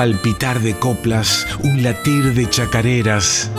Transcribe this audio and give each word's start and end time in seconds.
palpitar 0.00 0.60
de 0.60 0.72
coplas, 0.78 1.46
un 1.62 1.82
latir 1.82 2.32
de 2.32 2.48
chacareras. 2.48 3.50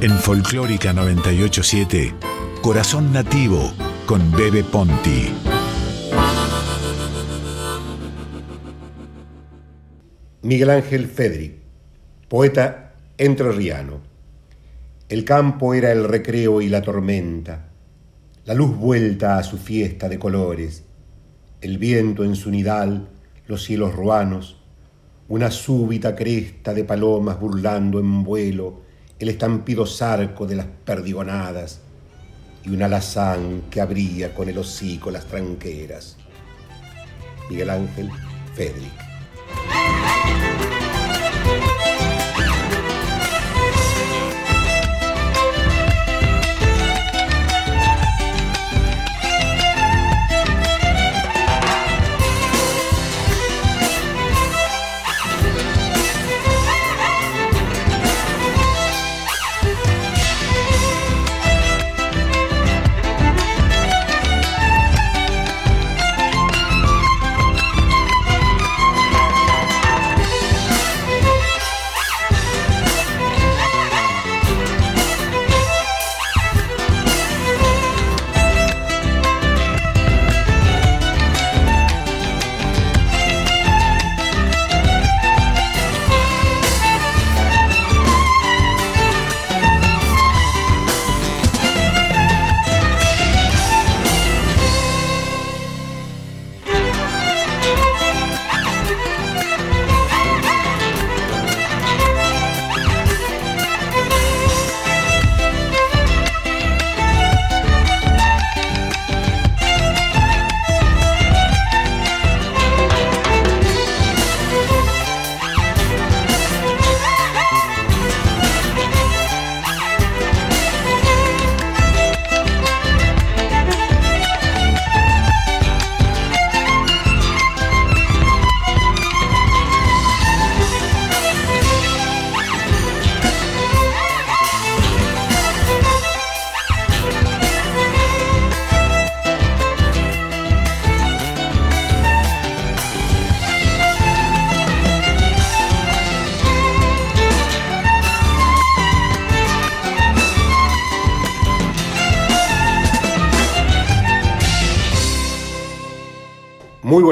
En 0.00 0.12
Folclórica 0.12 0.92
987, 0.92 2.14
Corazón 2.62 3.12
Nativo 3.12 3.74
con 4.06 4.30
Bebe 4.30 4.62
Ponti. 4.62 5.34
Miguel 10.42 10.70
Ángel 10.70 11.08
Fedri, 11.08 11.58
poeta 12.28 12.92
entrerriano. 13.18 14.02
El 15.08 15.24
campo 15.24 15.74
era 15.74 15.90
el 15.90 16.04
recreo 16.04 16.60
y 16.60 16.68
la 16.68 16.80
tormenta, 16.80 17.70
la 18.44 18.54
luz 18.54 18.76
vuelta 18.76 19.36
a 19.36 19.42
su 19.42 19.58
fiesta 19.58 20.08
de 20.08 20.20
colores, 20.20 20.84
el 21.60 21.76
viento 21.78 22.22
en 22.22 22.36
su 22.36 22.52
nidal, 22.52 23.08
los 23.46 23.62
cielos 23.62 23.94
ruanos, 23.94 24.56
una 25.28 25.50
súbita 25.50 26.14
cresta 26.14 26.74
de 26.74 26.84
palomas 26.84 27.40
burlando 27.40 27.98
en 27.98 28.24
vuelo 28.24 28.82
el 29.18 29.28
estampido 29.28 29.86
zarco 29.86 30.46
de 30.46 30.56
las 30.56 30.66
perdigonadas 30.66 31.80
y 32.64 32.70
un 32.70 32.82
alazán 32.82 33.64
que 33.70 33.80
abría 33.80 34.34
con 34.34 34.48
el 34.48 34.58
hocico 34.58 35.10
las 35.10 35.26
tranqueras. 35.26 36.16
Miguel 37.48 37.70
Ángel 37.70 38.10
Federic. 38.54 38.92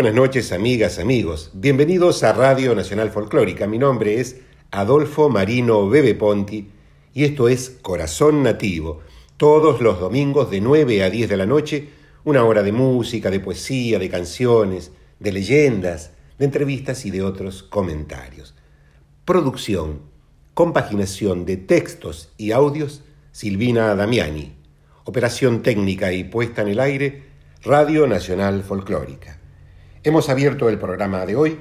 Buenas 0.02 0.16
noches, 0.16 0.50
amigas, 0.50 0.98
amigos. 0.98 1.52
Bienvenidos 1.54 2.24
a 2.24 2.32
Radio 2.32 2.74
Nacional 2.74 3.10
Folclórica. 3.10 3.68
Mi 3.68 3.78
nombre 3.78 4.18
es 4.18 4.40
Adolfo 4.72 5.28
Marino 5.28 5.88
Bebe 5.88 6.16
Ponti 6.16 6.70
y 7.14 7.22
esto 7.22 7.48
es 7.48 7.70
Corazón 7.70 8.42
Nativo. 8.42 8.98
Todos 9.36 9.80
los 9.80 10.00
domingos 10.00 10.50
de 10.50 10.60
9 10.60 11.04
a 11.04 11.08
10 11.08 11.28
de 11.28 11.36
la 11.36 11.46
noche, 11.46 11.90
una 12.24 12.42
hora 12.42 12.64
de 12.64 12.72
música, 12.72 13.30
de 13.30 13.38
poesía, 13.38 14.00
de 14.00 14.10
canciones, 14.10 14.90
de 15.20 15.30
leyendas, 15.30 16.10
de 16.36 16.46
entrevistas 16.46 17.06
y 17.06 17.12
de 17.12 17.22
otros 17.22 17.62
comentarios. 17.62 18.56
Producción, 19.24 20.00
compaginación 20.52 21.44
de 21.44 21.58
textos 21.58 22.32
y 22.36 22.50
audios, 22.50 23.04
Silvina 23.30 23.94
Damiani. 23.94 24.52
Operación 25.04 25.62
técnica 25.62 26.12
y 26.12 26.24
puesta 26.24 26.62
en 26.62 26.68
el 26.70 26.80
aire, 26.80 27.22
Radio 27.62 28.08
Nacional 28.08 28.64
Folclórica. 28.64 29.38
Hemos 30.04 30.28
abierto 30.28 30.68
el 30.68 30.80
programa 30.80 31.24
de 31.26 31.36
hoy 31.36 31.58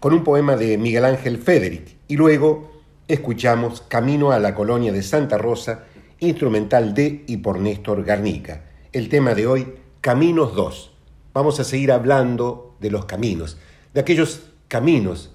con 0.00 0.14
un 0.14 0.24
poema 0.24 0.56
de 0.56 0.78
Miguel 0.78 1.04
Ángel 1.04 1.36
Federic 1.36 1.96
y 2.08 2.16
luego 2.16 2.72
escuchamos 3.06 3.82
Camino 3.82 4.32
a 4.32 4.38
la 4.38 4.54
Colonia 4.54 4.92
de 4.92 5.02
Santa 5.02 5.36
Rosa, 5.36 5.84
instrumental 6.18 6.94
de 6.94 7.22
y 7.26 7.36
por 7.36 7.60
Néstor 7.60 8.02
Garnica. 8.02 8.64
El 8.94 9.10
tema 9.10 9.34
de 9.34 9.46
hoy, 9.46 9.74
Caminos 10.00 10.54
2. 10.54 10.90
Vamos 11.34 11.60
a 11.60 11.64
seguir 11.64 11.92
hablando 11.92 12.76
de 12.80 12.90
los 12.90 13.04
caminos, 13.04 13.58
de 13.92 14.00
aquellos 14.00 14.40
caminos 14.68 15.34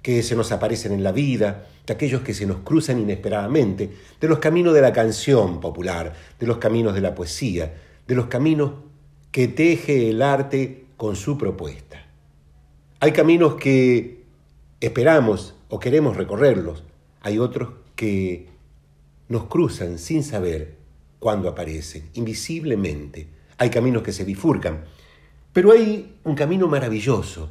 que 0.00 0.22
se 0.22 0.34
nos 0.34 0.52
aparecen 0.52 0.92
en 0.92 1.04
la 1.04 1.12
vida, 1.12 1.66
de 1.86 1.92
aquellos 1.92 2.22
que 2.22 2.32
se 2.32 2.46
nos 2.46 2.60
cruzan 2.60 2.98
inesperadamente, 2.98 3.90
de 4.18 4.26
los 4.26 4.38
caminos 4.38 4.72
de 4.72 4.80
la 4.80 4.94
canción 4.94 5.60
popular, 5.60 6.14
de 6.38 6.46
los 6.46 6.56
caminos 6.56 6.94
de 6.94 7.02
la 7.02 7.14
poesía, 7.14 7.74
de 8.06 8.14
los 8.14 8.28
caminos 8.28 8.72
que 9.30 9.48
teje 9.48 10.08
el 10.08 10.22
arte 10.22 10.86
con 11.00 11.16
su 11.16 11.38
propuesta. 11.38 12.04
Hay 13.00 13.12
caminos 13.12 13.54
que 13.54 14.22
esperamos 14.80 15.54
o 15.70 15.78
queremos 15.78 16.14
recorrerlos, 16.18 16.84
hay 17.22 17.38
otros 17.38 17.70
que 17.96 18.48
nos 19.26 19.44
cruzan 19.44 19.96
sin 19.98 20.22
saber 20.22 20.76
cuándo 21.18 21.48
aparecen, 21.48 22.10
invisiblemente. 22.12 23.28
Hay 23.56 23.70
caminos 23.70 24.02
que 24.02 24.12
se 24.12 24.24
bifurcan, 24.24 24.84
pero 25.54 25.72
hay 25.72 26.18
un 26.24 26.34
camino 26.34 26.68
maravilloso. 26.68 27.48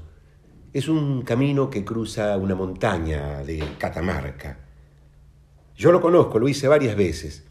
Es 0.71 0.87
un 0.87 1.23
camino 1.23 1.71
que 1.71 1.83
cruza 1.83 2.37
una 2.37 2.53
montaña 2.53 3.41
de 3.41 3.63
Catamarca. 3.79 4.59
Yo 5.75 5.91
lo 5.91 5.99
conozco, 5.99 6.37
lo 6.37 6.47
hice 6.47 6.67
varias 6.67 6.95
veces 6.95 7.47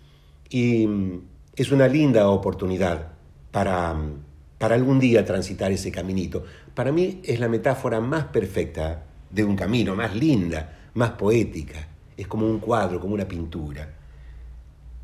y 0.49 0.87
mm, 0.87 1.23
es 1.57 1.73
una 1.73 1.89
linda 1.89 2.29
oportunidad 2.29 3.15
para 3.51 3.95
mm, 3.95 4.28
para 4.59 4.75
algún 4.75 4.99
día 4.99 5.25
transitar 5.25 5.71
ese 5.73 5.93
caminito. 5.93 6.45
Para 6.75 6.93
mí 6.93 7.21
es 7.25 7.41
la 7.41 7.49
metáfora 7.49 8.01
más 8.01 8.25
perfecta 8.25 9.05
de 9.31 9.45
un 9.45 9.57
camino, 9.57 9.95
más 9.95 10.15
linda, 10.15 10.91
más 10.95 11.11
poética. 11.11 11.87
Es 12.17 12.27
como 12.27 12.47
un 12.47 12.59
cuadro, 12.59 13.01
como 13.01 13.15
una 13.15 13.27
pintura. 13.27 13.89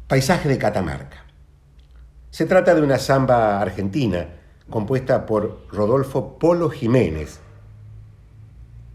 Paisaje 0.09 0.49
de 0.49 0.59
Catamarca. 0.59 1.25
Se 2.31 2.47
trata 2.47 2.75
de 2.75 2.83
una 2.83 2.99
samba 2.99 3.61
argentina 3.61 4.27
compuesta 4.69 5.25
por 5.25 5.67
Rodolfo 5.71 6.37
Polo 6.39 6.69
Jiménez. 6.69 7.39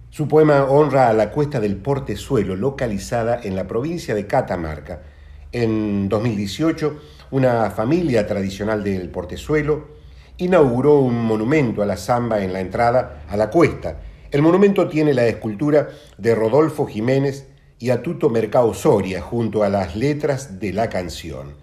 Su 0.09 0.27
poema 0.27 0.65
honra 0.65 1.07
a 1.07 1.13
la 1.13 1.31
cuesta 1.31 1.59
del 1.59 1.77
Portezuelo, 1.77 2.55
localizada 2.55 3.39
en 3.41 3.55
la 3.55 3.67
provincia 3.67 4.13
de 4.15 4.27
Catamarca. 4.27 5.03
En 5.51 6.09
2018, 6.09 6.99
una 7.31 7.71
familia 7.71 8.27
tradicional 8.27 8.83
del 8.83 9.09
Portezuelo 9.09 9.98
inauguró 10.39 10.99
un 10.99 11.23
monumento 11.23 11.81
a 11.83 11.85
la 11.85 11.97
samba 11.97 12.43
en 12.43 12.53
la 12.53 12.61
entrada 12.61 13.23
a 13.29 13.37
la 13.37 13.49
cuesta. 13.49 13.99
El 14.31 14.41
monumento 14.41 14.87
tiene 14.87 15.13
la 15.13 15.27
escultura 15.27 15.89
de 16.17 16.33
Rodolfo 16.33 16.85
Jiménez 16.85 17.47
y 17.77 17.91
Atuto 17.91 18.29
Mercado 18.29 18.73
Soria 18.73 19.21
junto 19.21 19.63
a 19.63 19.69
las 19.69 19.95
letras 19.95 20.59
de 20.59 20.73
la 20.73 20.89
canción. 20.89 21.55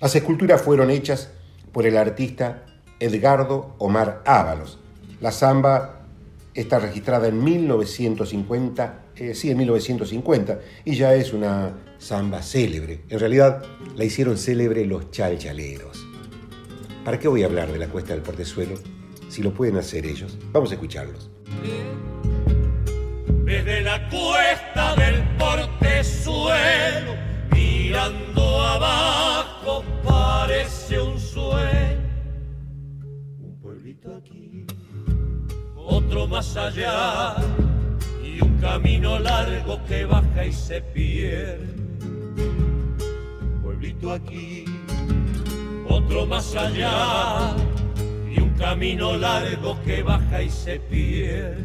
Las 0.00 0.14
esculturas 0.16 0.60
fueron 0.60 0.90
hechas 0.90 1.30
por 1.72 1.86
el 1.86 1.96
artista 1.96 2.64
Edgardo 2.98 3.74
Omar 3.78 4.22
Ábalos. 4.24 4.78
La 5.20 5.30
samba 5.30 6.00
está 6.54 6.78
registrada 6.80 7.28
en 7.28 7.42
1950, 7.42 9.04
eh, 9.16 9.34
sí, 9.34 9.50
en 9.50 9.58
1950, 9.58 10.58
y 10.84 10.96
ya 10.96 11.14
es 11.14 11.32
una 11.32 11.72
samba 11.98 12.42
célebre. 12.42 13.02
En 13.08 13.20
realidad 13.20 13.62
la 13.96 14.04
hicieron 14.04 14.36
célebre 14.36 14.84
los 14.86 15.10
chalchaleros. 15.10 16.11
¿Para 17.04 17.18
qué 17.18 17.26
voy 17.26 17.42
a 17.42 17.46
hablar 17.46 17.72
de 17.72 17.78
la 17.78 17.88
cuesta 17.88 18.12
del 18.12 18.22
portezuelo 18.22 18.76
si 19.28 19.42
lo 19.42 19.52
pueden 19.52 19.76
hacer 19.76 20.06
ellos? 20.06 20.38
Vamos 20.52 20.70
a 20.70 20.74
escucharlos. 20.74 21.30
Desde 23.44 23.80
la 23.80 24.08
cuesta 24.08 24.94
del 24.94 25.22
portezuelo, 25.36 27.16
mirando 27.50 28.62
abajo, 28.62 29.84
parece 30.04 31.00
un 31.00 31.18
sueño. 31.18 32.08
Un 33.40 33.58
pueblito 33.60 34.14
aquí, 34.14 34.64
otro 35.74 36.28
más 36.28 36.56
allá, 36.56 37.34
y 38.22 38.40
un 38.42 38.58
camino 38.60 39.18
largo 39.18 39.84
que 39.86 40.04
baja 40.04 40.46
y 40.46 40.52
se 40.52 40.80
pierde. 40.80 41.66
Un 42.36 43.60
pueblito 43.60 44.12
aquí, 44.12 44.64
otro 45.92 46.26
más 46.26 46.54
allá, 46.56 47.54
y 48.30 48.40
un 48.40 48.50
camino 48.50 49.16
largo 49.16 49.78
que 49.84 50.02
baja 50.02 50.42
y 50.42 50.50
se 50.50 50.80
pierde. 50.80 51.64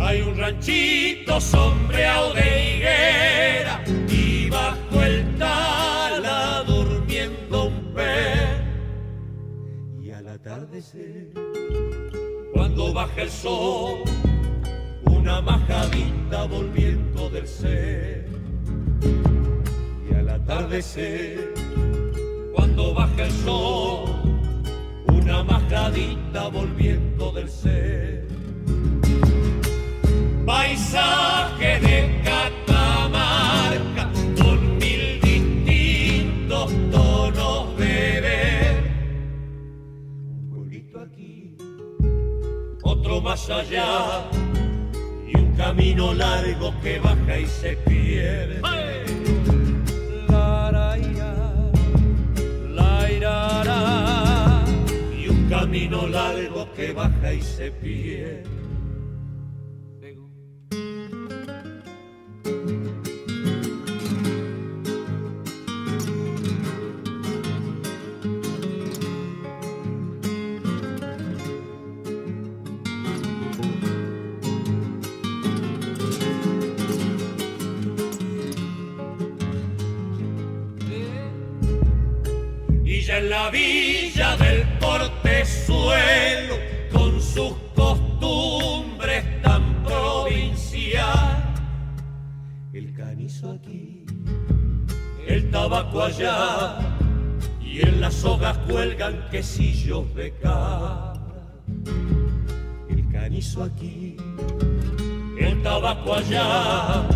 Hay 0.00 0.20
un 0.20 0.38
ranchito 0.38 1.40
sombreado 1.40 2.32
de 2.34 2.76
higuera 2.76 3.82
y 4.08 4.48
bajo 4.48 5.02
el 5.02 5.36
tala 5.36 6.62
durmiendo 6.64 7.64
un 7.64 7.92
pez. 7.94 8.60
Y 10.00 10.10
al 10.12 10.28
atardecer, 10.28 11.32
cuando 12.54 12.92
baja 12.92 13.22
el 13.22 13.30
sol, 13.30 13.98
una 15.04 15.40
majadita 15.40 16.44
volviendo 16.44 17.28
del 17.30 17.48
ser. 17.48 18.26
Y 20.08 20.14
al 20.14 20.28
atardecer, 20.28 21.54
baja 22.94 23.24
el 23.24 23.32
sol, 23.32 24.04
una 25.12 25.42
majadita 25.44 26.48
volviendo 26.48 27.32
del 27.32 27.48
ser 27.48 28.28
paisaje 30.48 31.78
de 31.80 32.22
Catamarca 32.24 34.10
con 34.42 34.78
mil 34.78 35.20
distintos 35.20 36.72
tonos 36.90 37.76
de 37.76 38.20
ver. 38.22 38.76
Un 40.30 40.48
pueblito 40.50 41.00
aquí, 41.00 41.54
otro 42.82 43.20
más 43.20 43.50
allá 43.50 44.30
y 45.26 45.36
un 45.36 45.52
camino 45.54 46.14
largo 46.14 46.72
que 46.82 46.98
baja 46.98 47.38
y 47.38 47.46
se 47.46 47.76
pierde. 47.86 48.62
La, 48.62 49.57
camino 55.48 56.06
largo 56.06 56.72
que 56.74 56.92
baja 56.92 57.32
y 57.32 57.40
se 57.42 57.70
pierde. 57.70 58.58
en 83.18 83.30
la 83.30 83.50
villa 83.50 84.36
del 84.36 84.67
con 86.92 87.20
sus 87.20 87.52
costumbres 87.74 89.24
tan 89.42 89.82
provincial. 89.82 91.54
El 92.72 92.92
canizo 92.94 93.52
aquí, 93.52 94.04
el 95.26 95.50
tabaco 95.50 96.02
allá, 96.02 96.78
y 97.60 97.80
en 97.80 98.00
las 98.00 98.14
sogas 98.14 98.56
cuelgan 98.58 99.28
quesillos 99.30 100.14
de 100.14 100.32
cabra. 100.38 101.14
El 102.88 103.08
canizo 103.10 103.62
aquí, 103.62 104.16
el 105.38 105.62
tabaco 105.62 106.14
allá, 106.14 107.08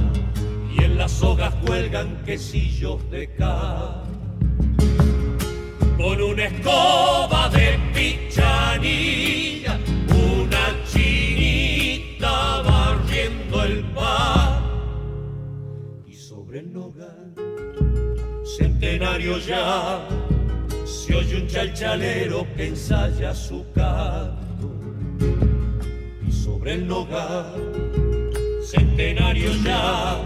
y 0.75 0.85
en 0.85 0.99
las 0.99 1.11
sogas 1.13 1.55
cuelgan 1.67 2.23
quesillos 2.25 3.11
de 3.11 3.35
cabra 3.35 4.12
con 5.97 6.21
una 6.21 6.45
escoba 6.47 7.49
de 7.51 7.79
pichanilla, 7.95 9.79
una 10.09 10.85
chinita 10.85 12.63
barriendo 12.63 13.63
el 13.65 13.85
pan. 13.95 14.63
Y 16.07 16.15
sobre 16.15 16.61
el 16.61 16.73
nogal, 16.73 17.35
centenario 18.45 19.39
ya, 19.39 20.07
se 20.85 21.15
oye 21.15 21.43
un 21.43 21.47
chalchalero 21.49 22.47
que 22.57 22.69
ensaya 22.69 23.35
su 23.35 23.65
canto. 23.73 24.71
Y 26.27 26.33
sobre 26.33 26.75
el 26.75 26.87
nogal, 26.87 28.31
centenario 28.65 29.53
ya, 29.65 30.23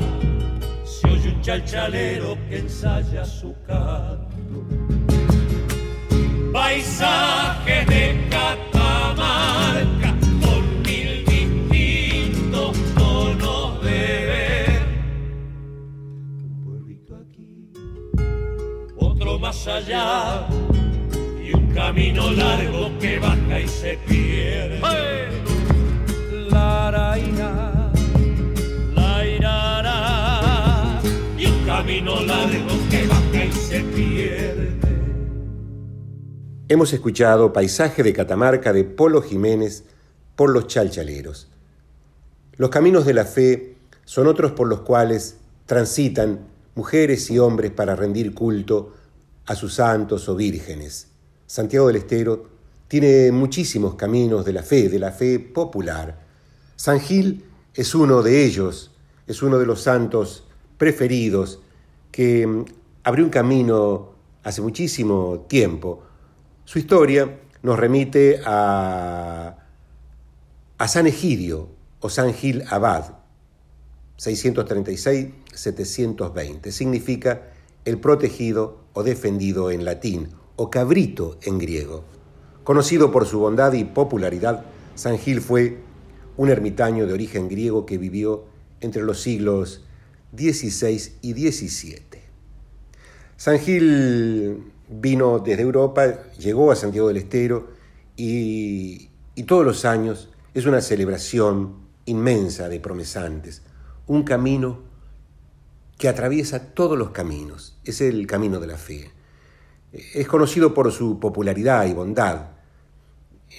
se 0.84 1.08
oye 1.08 1.30
un 1.30 1.40
chalchalero 1.42 2.36
que 2.48 2.58
ensaya 2.58 3.24
su 3.24 3.54
canto 3.66 4.25
paisaje 6.56 7.84
de 7.84 8.28
Catamarca 8.30 10.10
con 10.42 10.62
mil 10.86 11.22
distintos 11.26 12.74
tonos 12.94 13.84
de 13.84 14.00
ver. 14.30 14.80
Un 16.42 16.64
pueblito 16.64 17.14
aquí, 17.14 17.72
otro 18.96 19.38
más 19.38 19.68
allá 19.68 20.46
y 21.44 21.54
un 21.54 21.66
camino 21.74 22.30
largo 22.30 22.90
que 23.00 23.18
baja 23.18 23.60
y 23.60 23.68
se 23.68 23.98
pierde. 24.08 24.80
La, 26.50 26.90
la, 26.90 27.16
la, 29.82 31.02
y 31.36 31.44
un 31.44 31.66
camino 31.66 32.22
largo 32.22 32.74
que 32.90 33.06
baja 33.06 33.44
y 33.44 33.52
se 33.52 33.80
pierde. 33.80 34.65
Hemos 36.68 36.92
escuchado 36.92 37.52
Paisaje 37.52 38.02
de 38.02 38.12
Catamarca 38.12 38.72
de 38.72 38.82
Polo 38.82 39.22
Jiménez 39.22 39.84
por 40.34 40.50
los 40.50 40.66
chalchaleros. 40.66 41.46
Los 42.56 42.70
caminos 42.70 43.06
de 43.06 43.14
la 43.14 43.24
fe 43.24 43.76
son 44.04 44.26
otros 44.26 44.50
por 44.50 44.66
los 44.66 44.80
cuales 44.80 45.36
transitan 45.66 46.40
mujeres 46.74 47.30
y 47.30 47.38
hombres 47.38 47.70
para 47.70 47.94
rendir 47.94 48.34
culto 48.34 48.94
a 49.46 49.54
sus 49.54 49.74
santos 49.74 50.28
o 50.28 50.34
vírgenes. 50.34 51.06
Santiago 51.46 51.86
del 51.86 51.98
Estero 51.98 52.48
tiene 52.88 53.30
muchísimos 53.30 53.94
caminos 53.94 54.44
de 54.44 54.52
la 54.52 54.64
fe, 54.64 54.88
de 54.88 54.98
la 54.98 55.12
fe 55.12 55.38
popular. 55.38 56.18
San 56.74 56.98
Gil 56.98 57.44
es 57.74 57.94
uno 57.94 58.24
de 58.24 58.44
ellos, 58.44 58.90
es 59.28 59.40
uno 59.40 59.60
de 59.60 59.66
los 59.66 59.82
santos 59.82 60.48
preferidos 60.78 61.60
que 62.10 62.44
mm, 62.44 62.64
abrió 63.04 63.24
un 63.24 63.30
camino 63.30 64.14
hace 64.42 64.62
muchísimo 64.62 65.46
tiempo 65.48 66.05
su 66.66 66.78
historia 66.80 67.38
nos 67.62 67.78
remite 67.78 68.40
a, 68.44 69.56
San 70.86 71.06
Egidio 71.06 71.70
o 72.00 72.10
San 72.10 72.34
Gil 72.34 72.64
Abad, 72.68 73.14
636-720. 74.18 76.72
Significa 76.72 77.52
el 77.84 77.98
protegido 77.98 78.80
o 78.92 79.04
defendido 79.04 79.70
en 79.70 79.84
latín, 79.84 80.30
o 80.56 80.68
cabrito 80.68 81.38
en 81.42 81.58
griego. 81.58 82.02
Conocido 82.64 83.12
por 83.12 83.26
su 83.26 83.38
bondad 83.38 83.72
y 83.72 83.84
popularidad, 83.84 84.64
San 84.96 85.18
Gil 85.18 85.40
fue 85.40 85.78
un 86.36 86.50
ermitaño 86.50 87.06
de 87.06 87.12
origen 87.12 87.48
griego 87.48 87.86
que 87.86 87.96
vivió 87.96 88.44
entre 88.80 89.02
los 89.02 89.22
siglos 89.22 89.84
XVI 90.36 91.12
y 91.22 91.32
XVII. 91.32 92.02
San 93.36 93.60
Gil 93.60 94.72
vino 94.88 95.38
desde 95.38 95.62
Europa, 95.62 96.22
llegó 96.38 96.70
a 96.70 96.76
Santiago 96.76 97.08
del 97.08 97.18
Estero 97.18 97.68
y, 98.16 99.10
todos 99.46 99.64
los 99.64 99.84
años 99.84 100.30
es 100.54 100.66
una 100.66 100.80
celebración 100.80 101.86
inmensa 102.06 102.68
de 102.68 102.80
promesantes, 102.80 103.62
un 104.06 104.22
camino 104.22 104.80
que 105.98 106.08
atraviesa 106.08 106.72
todos 106.74 106.98
los 106.98 107.10
caminos, 107.10 107.78
es 107.84 108.00
el 108.00 108.26
camino 108.26 108.60
de 108.60 108.66
la 108.66 108.76
fe. 108.76 109.10
Es 109.92 110.26
conocido 110.26 110.74
por 110.74 110.90
su 110.92 111.20
popularidad 111.20 111.86
y 111.86 111.94
bondad. 111.94 112.48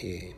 Eh, 0.03 0.35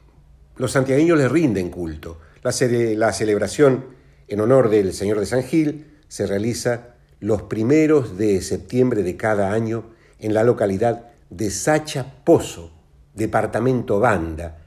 los 0.58 0.72
santiagueños 0.72 1.18
le 1.18 1.28
rinden 1.28 1.70
culto. 1.70 2.20
La, 2.44 2.54
la 2.96 3.14
celebración 3.14 3.86
en 4.28 4.40
honor 4.40 4.70
del 4.70 4.94
Señor 4.94 5.20
de 5.20 5.26
San 5.26 5.44
Gil 5.44 5.98
se 6.08 6.26
realiza 6.28 6.96
los 7.20 7.44
primeros 7.44 8.18
de 8.18 8.42
septiembre 8.42 9.04
de 9.04 9.18
cada 9.18 9.52
año 9.52 9.86
en 10.20 10.34
la 10.34 10.44
localidad 10.44 11.06
de 11.30 11.50
Sacha 11.50 12.06
Pozo, 12.24 12.72
departamento 13.14 14.00
Banda, 14.00 14.58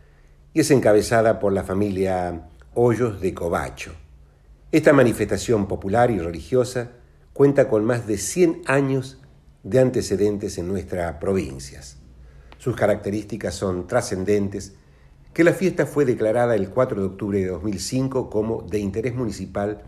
y 0.54 0.60
es 0.60 0.70
encabezada 0.70 1.38
por 1.38 1.52
la 1.52 1.64
familia 1.64 2.48
Hoyos 2.74 3.20
de 3.20 3.34
Covacho. 3.34 3.92
Esta 4.70 4.92
manifestación 4.92 5.66
popular 5.66 6.10
y 6.10 6.18
religiosa 6.18 6.92
cuenta 7.32 7.68
con 7.68 7.84
más 7.84 8.06
de 8.06 8.18
100 8.18 8.62
años 8.66 9.18
de 9.62 9.80
antecedentes 9.80 10.58
en 10.58 10.68
nuestras 10.68 11.16
provincias. 11.16 11.98
Sus 12.58 12.76
características 12.76 13.54
son 13.54 13.86
trascendentes, 13.86 14.74
que 15.34 15.44
la 15.44 15.52
fiesta 15.52 15.86
fue 15.86 16.04
declarada 16.04 16.54
el 16.54 16.68
4 16.68 17.00
de 17.00 17.06
octubre 17.06 17.40
de 17.40 17.46
2005 17.46 18.28
como 18.30 18.62
de 18.62 18.78
interés 18.78 19.14
municipal 19.14 19.82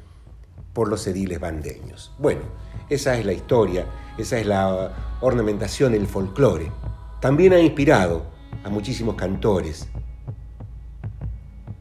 por 0.73 0.88
los 0.88 1.06
ediles 1.06 1.38
bandeños. 1.38 2.14
Bueno, 2.18 2.42
esa 2.88 3.19
es 3.19 3.25
la 3.25 3.33
historia, 3.33 3.87
esa 4.19 4.38
es 4.38 4.47
la 4.47 4.93
ornamentación, 5.21 5.95
el 5.95 6.07
folclore. 6.07 6.71
También 7.21 7.53
ha 7.53 7.61
inspirado 7.61 8.26
a 8.64 8.71
muchísimos 8.71 9.14
cantores, 9.14 9.88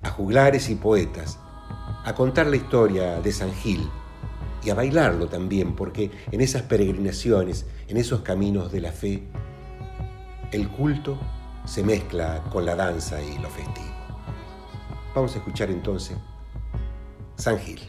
a 0.01 0.09
juglares 0.09 0.69
y 0.69 0.75
poetas, 0.75 1.39
a 2.05 2.13
contar 2.15 2.47
la 2.47 2.55
historia 2.55 3.19
de 3.19 3.31
San 3.31 3.53
Gil 3.53 3.89
y 4.63 4.69
a 4.69 4.75
bailarlo 4.75 5.27
también, 5.27 5.75
porque 5.75 6.11
en 6.31 6.41
esas 6.41 6.63
peregrinaciones, 6.63 7.65
en 7.87 7.97
esos 7.97 8.21
caminos 8.21 8.71
de 8.71 8.81
la 8.81 8.91
fe, 8.91 9.23
el 10.51 10.69
culto 10.69 11.17
se 11.65 11.83
mezcla 11.83 12.43
con 12.51 12.65
la 12.65 12.75
danza 12.75 13.21
y 13.21 13.37
lo 13.39 13.49
festivo. 13.49 13.93
Vamos 15.15 15.35
a 15.35 15.37
escuchar 15.37 15.69
entonces 15.69 16.17
San 17.35 17.59
Gil. 17.59 17.79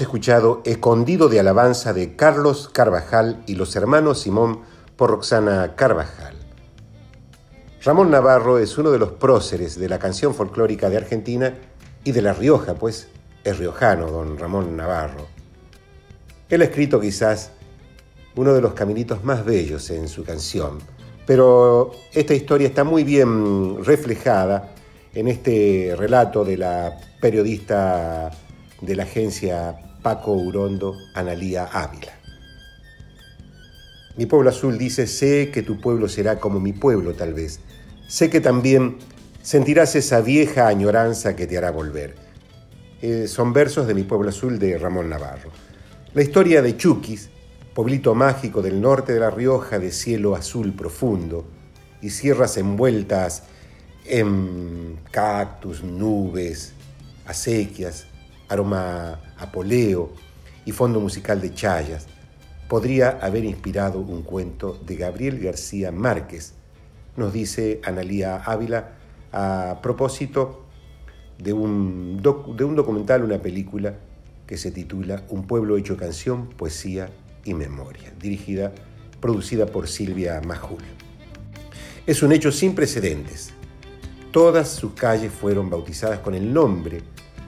Escuchado 0.00 0.62
Escondido 0.64 1.28
de 1.28 1.40
Alabanza 1.40 1.92
de 1.92 2.16
Carlos 2.16 2.70
Carvajal 2.72 3.42
y 3.46 3.54
los 3.54 3.76
hermanos 3.76 4.20
Simón 4.20 4.60
por 4.96 5.10
Roxana 5.10 5.74
Carvajal. 5.76 6.34
Ramón 7.82 8.10
Navarro 8.10 8.58
es 8.58 8.78
uno 8.78 8.90
de 8.90 8.98
los 8.98 9.12
próceres 9.12 9.78
de 9.78 9.88
la 9.88 9.98
canción 9.98 10.34
folclórica 10.34 10.88
de 10.88 10.96
Argentina 10.96 11.54
y 12.04 12.12
de 12.12 12.22
La 12.22 12.32
Rioja, 12.32 12.74
pues 12.74 13.08
es 13.44 13.58
riojano, 13.58 14.10
don 14.10 14.38
Ramón 14.38 14.76
Navarro. 14.76 15.26
Él 16.48 16.62
ha 16.62 16.64
escrito 16.64 17.00
quizás 17.00 17.52
uno 18.36 18.54
de 18.54 18.60
los 18.60 18.74
caminitos 18.74 19.24
más 19.24 19.44
bellos 19.44 19.90
en 19.90 20.08
su 20.08 20.24
canción, 20.24 20.78
pero 21.26 21.92
esta 22.12 22.34
historia 22.34 22.68
está 22.68 22.84
muy 22.84 23.04
bien 23.04 23.84
reflejada 23.84 24.72
en 25.12 25.28
este 25.28 25.94
relato 25.96 26.44
de 26.44 26.56
la 26.56 26.98
periodista 27.20 28.30
de 28.80 28.96
la 28.96 29.02
agencia 29.02 29.78
Paco 30.02 30.32
Urondo, 30.32 30.96
Analía 31.14 31.64
Ávila. 31.64 32.12
Mi 34.16 34.26
pueblo 34.26 34.50
azul 34.50 34.76
dice, 34.78 35.06
sé 35.06 35.50
que 35.50 35.62
tu 35.62 35.80
pueblo 35.80 36.08
será 36.08 36.38
como 36.38 36.60
mi 36.60 36.72
pueblo 36.72 37.14
tal 37.14 37.34
vez. 37.34 37.60
Sé 38.08 38.28
que 38.28 38.40
también 38.40 38.98
sentirás 39.42 39.94
esa 39.94 40.20
vieja 40.20 40.68
añoranza 40.68 41.36
que 41.36 41.46
te 41.46 41.56
hará 41.56 41.70
volver. 41.70 42.16
Eh, 43.02 43.28
son 43.28 43.52
versos 43.52 43.86
de 43.86 43.94
mi 43.94 44.02
pueblo 44.02 44.30
azul 44.30 44.58
de 44.58 44.76
Ramón 44.78 45.08
Navarro. 45.08 45.50
La 46.12 46.22
historia 46.22 46.60
de 46.60 46.76
Chuquis, 46.76 47.30
pueblito 47.72 48.14
mágico 48.14 48.62
del 48.62 48.80
norte 48.80 49.14
de 49.14 49.20
La 49.20 49.30
Rioja 49.30 49.78
de 49.78 49.92
cielo 49.92 50.34
azul 50.34 50.74
profundo 50.74 51.46
y 52.02 52.10
sierras 52.10 52.56
envueltas 52.56 53.44
en 54.06 54.98
cactus, 55.10 55.82
nubes, 55.82 56.72
acequias, 57.26 58.06
aroma 58.50 59.20
a 59.38 59.50
y 60.66 60.72
fondo 60.72 61.00
musical 61.00 61.40
de 61.40 61.54
chayas, 61.54 62.06
podría 62.68 63.18
haber 63.22 63.44
inspirado 63.44 64.00
un 64.00 64.22
cuento 64.22 64.78
de 64.84 64.96
Gabriel 64.96 65.38
García 65.38 65.90
Márquez, 65.90 66.52
nos 67.16 67.32
dice 67.32 67.80
Analía 67.84 68.36
Ávila 68.36 68.92
a 69.32 69.78
propósito 69.80 70.66
de 71.38 71.52
un, 71.52 72.20
de 72.22 72.64
un 72.64 72.76
documental, 72.76 73.24
una 73.24 73.38
película 73.38 73.94
que 74.46 74.58
se 74.58 74.72
titula 74.72 75.22
Un 75.28 75.46
pueblo 75.46 75.76
hecho 75.76 75.96
canción, 75.96 76.48
poesía 76.48 77.08
y 77.44 77.54
memoria, 77.54 78.12
dirigida, 78.20 78.72
producida 79.20 79.66
por 79.66 79.88
Silvia 79.88 80.40
Majul. 80.44 80.82
Es 82.06 82.22
un 82.22 82.32
hecho 82.32 82.50
sin 82.50 82.74
precedentes. 82.74 83.52
Todas 84.32 84.68
sus 84.68 84.94
calles 84.94 85.32
fueron 85.32 85.70
bautizadas 85.70 86.18
con 86.18 86.34
el 86.34 86.52
nombre 86.52 87.02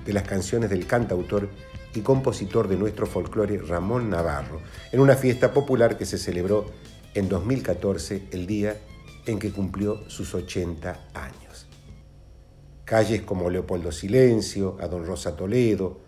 de 0.05 0.13
las 0.13 0.25
canciones 0.25 0.71
del 0.71 0.87
cantautor 0.87 1.49
y 1.95 2.01
compositor 2.01 2.69
de 2.69 2.77
nuestro 2.77 3.07
folclore 3.07 3.59
Ramón 3.59 4.11
Navarro, 4.11 4.61
en 4.91 5.01
una 5.01 5.17
fiesta 5.17 5.53
popular 5.53 5.99
que 5.99 6.07
se 6.07 6.19
celebró 6.19 6.67
en 7.15 7.29
2014, 7.29 8.29
el 8.31 8.47
día 8.47 8.77
en 9.27 9.39
que 9.39 9.53
cumplió 9.53 10.09
sus 10.09 10.35
80 10.35 11.09
años. 11.15 11.67
Calles 12.85 13.23
como 13.23 13.51
Leopoldo 13.51 13.93
Silencio, 13.93 14.77
Don 14.91 15.07
Rosa 15.07 15.37
Toledo, 15.37 16.01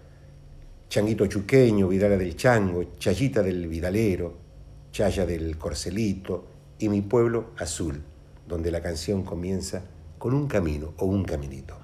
Changuito 0.89 1.27
Chuqueño, 1.27 1.89
Vidala 1.89 2.17
del 2.17 2.37
Chango, 2.37 2.97
Chayita 2.99 3.43
del 3.43 3.67
Vidalero, 3.69 4.35
Chaya 4.93 5.27
del 5.27 5.59
Corcelito 5.59 6.47
y 6.79 6.89
Mi 6.89 7.03
Pueblo 7.03 7.53
Azul, 7.59 8.03
donde 8.47 8.71
la 8.71 8.81
canción 8.81 9.23
comienza 9.23 9.83
con 10.19 10.35
un 10.35 10.47
camino 10.47 10.95
o 10.99 11.07
un 11.07 11.25
caminito. 11.25 11.77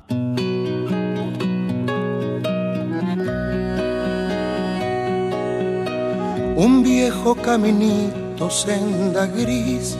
Un 6.61 6.83
viejo 6.83 7.37
caminito, 7.37 8.51
senda 8.51 9.25
gris, 9.25 9.97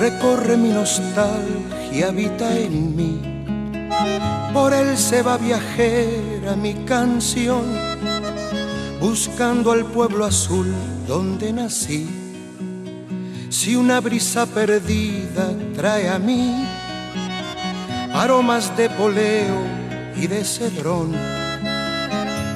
recorre 0.00 0.56
mi 0.56 0.70
nostalgia, 0.70 2.08
habita 2.08 2.58
en 2.58 2.96
mí. 2.96 3.20
Por 4.52 4.74
él 4.74 4.98
se 4.98 5.22
va 5.22 5.38
viajera 5.38 6.56
mi 6.56 6.74
canción, 6.84 7.62
buscando 9.00 9.70
al 9.70 9.84
pueblo 9.84 10.24
azul 10.24 10.74
donde 11.06 11.52
nací. 11.52 12.08
Si 13.48 13.76
una 13.76 14.00
brisa 14.00 14.44
perdida 14.44 15.52
trae 15.76 16.08
a 16.08 16.18
mí 16.18 16.66
aromas 18.12 18.76
de 18.76 18.90
poleo 18.90 19.62
y 20.16 20.26
de 20.26 20.42
cedrón, 20.44 21.14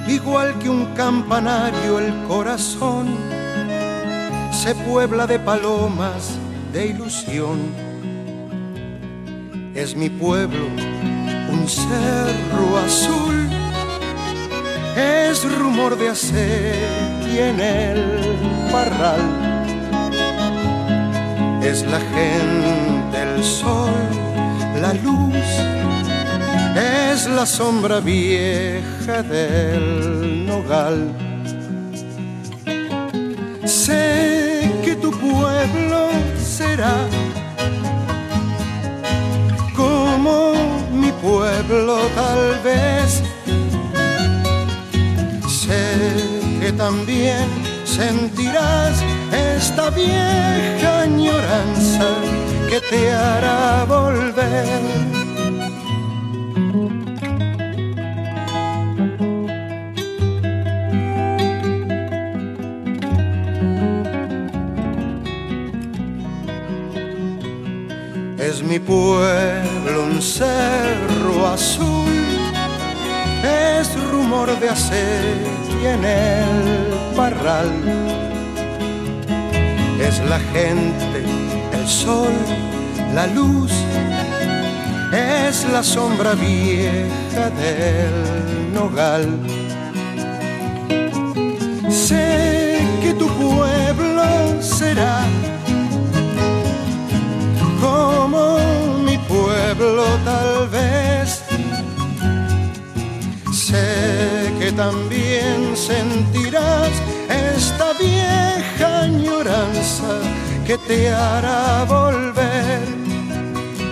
igual 0.09 0.59
que 0.59 0.68
un 0.68 0.87
campanario 0.94 1.99
el 1.99 2.12
corazón 2.28 3.09
se 4.52 4.75
puebla 4.75 5.26
de 5.26 5.38
palomas 5.38 6.38
de 6.73 6.87
ilusión. 6.87 7.59
Es 9.75 9.97
mi 9.97 10.09
pueblo 10.09 10.66
un 11.52 11.68
cerro 11.68 12.78
azul, 12.85 13.49
es 14.97 15.59
rumor 15.59 15.97
de 15.97 16.12
y 17.32 17.38
en 17.38 17.61
el 17.61 18.00
parral. 18.71 19.21
Es 21.62 21.82
la 21.85 22.00
gente, 22.00 23.23
el 23.23 23.44
sol, 23.44 23.92
la 24.80 24.92
luz, 24.94 25.47
es 26.76 27.26
la 27.26 27.45
sombra 27.45 28.00
vieja 28.00 29.23
del 29.23 30.47
nogal. 30.47 31.12
Sé 33.64 34.71
que 34.85 34.97
tu 34.97 35.11
pueblo 35.11 36.11
será 36.38 36.97
como 39.76 40.52
mi 40.93 41.11
pueblo 41.12 41.99
tal 42.14 42.59
vez. 42.64 43.23
Sé 45.49 45.99
que 46.61 46.73
también 46.73 47.47
sentirás 47.85 49.02
esta 49.33 49.91
vieja 49.91 51.00
añoranza 51.02 52.09
que 52.69 52.81
te 52.81 53.11
hará 53.12 53.85
volver 53.85 55.11
mi 68.60 68.78
pueblo 68.78 70.04
un 70.04 70.21
cerro 70.21 71.47
azul, 71.47 72.12
es 73.43 73.88
rumor 74.10 74.49
de 74.60 74.69
y 75.80 75.86
en 75.86 76.04
el 76.04 77.15
parral. 77.17 77.71
Es 79.99 80.19
la 80.28 80.38
gente, 80.52 81.25
el 81.73 81.88
sol, 81.88 82.34
la 83.15 83.26
luz, 83.28 83.73
es 85.12 85.65
la 85.73 85.82
sombra 85.82 86.34
vieja 86.34 87.49
del 87.62 88.75
nogal. 88.75 89.28
Sé 91.88 92.80
que 93.02 93.15
tu 93.15 93.28
pueblo 93.28 94.60
será 94.60 95.25
como 98.02 98.58
mi 99.06 99.17
pueblo 99.19 100.04
tal 100.25 100.69
vez. 100.69 101.28
Sé 103.52 104.52
que 104.58 104.73
también 104.73 105.76
sentirás 105.76 106.93
esta 107.28 107.88
vieja 108.08 108.88
añoranza 109.02 110.12
que 110.67 110.76
te 110.88 111.10
hará 111.10 111.84
volver. 111.84 112.82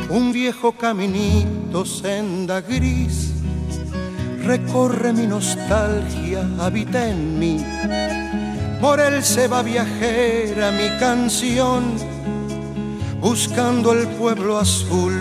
Un 0.08 0.32
viejo 0.32 0.72
caminito, 0.72 1.84
senda 1.84 2.60
gris, 2.60 3.32
recorre 4.42 5.12
mi 5.12 5.26
nostalgia, 5.26 6.40
habita 6.58 7.08
en 7.08 7.38
mí. 7.38 7.56
Por 8.80 8.98
él 8.98 9.22
se 9.22 9.46
va 9.46 9.62
viajera 9.62 10.72
mi 10.72 10.88
canción 10.98 11.82
buscando 13.20 13.92
el 13.92 14.08
pueblo 14.08 14.58
azul 14.58 15.12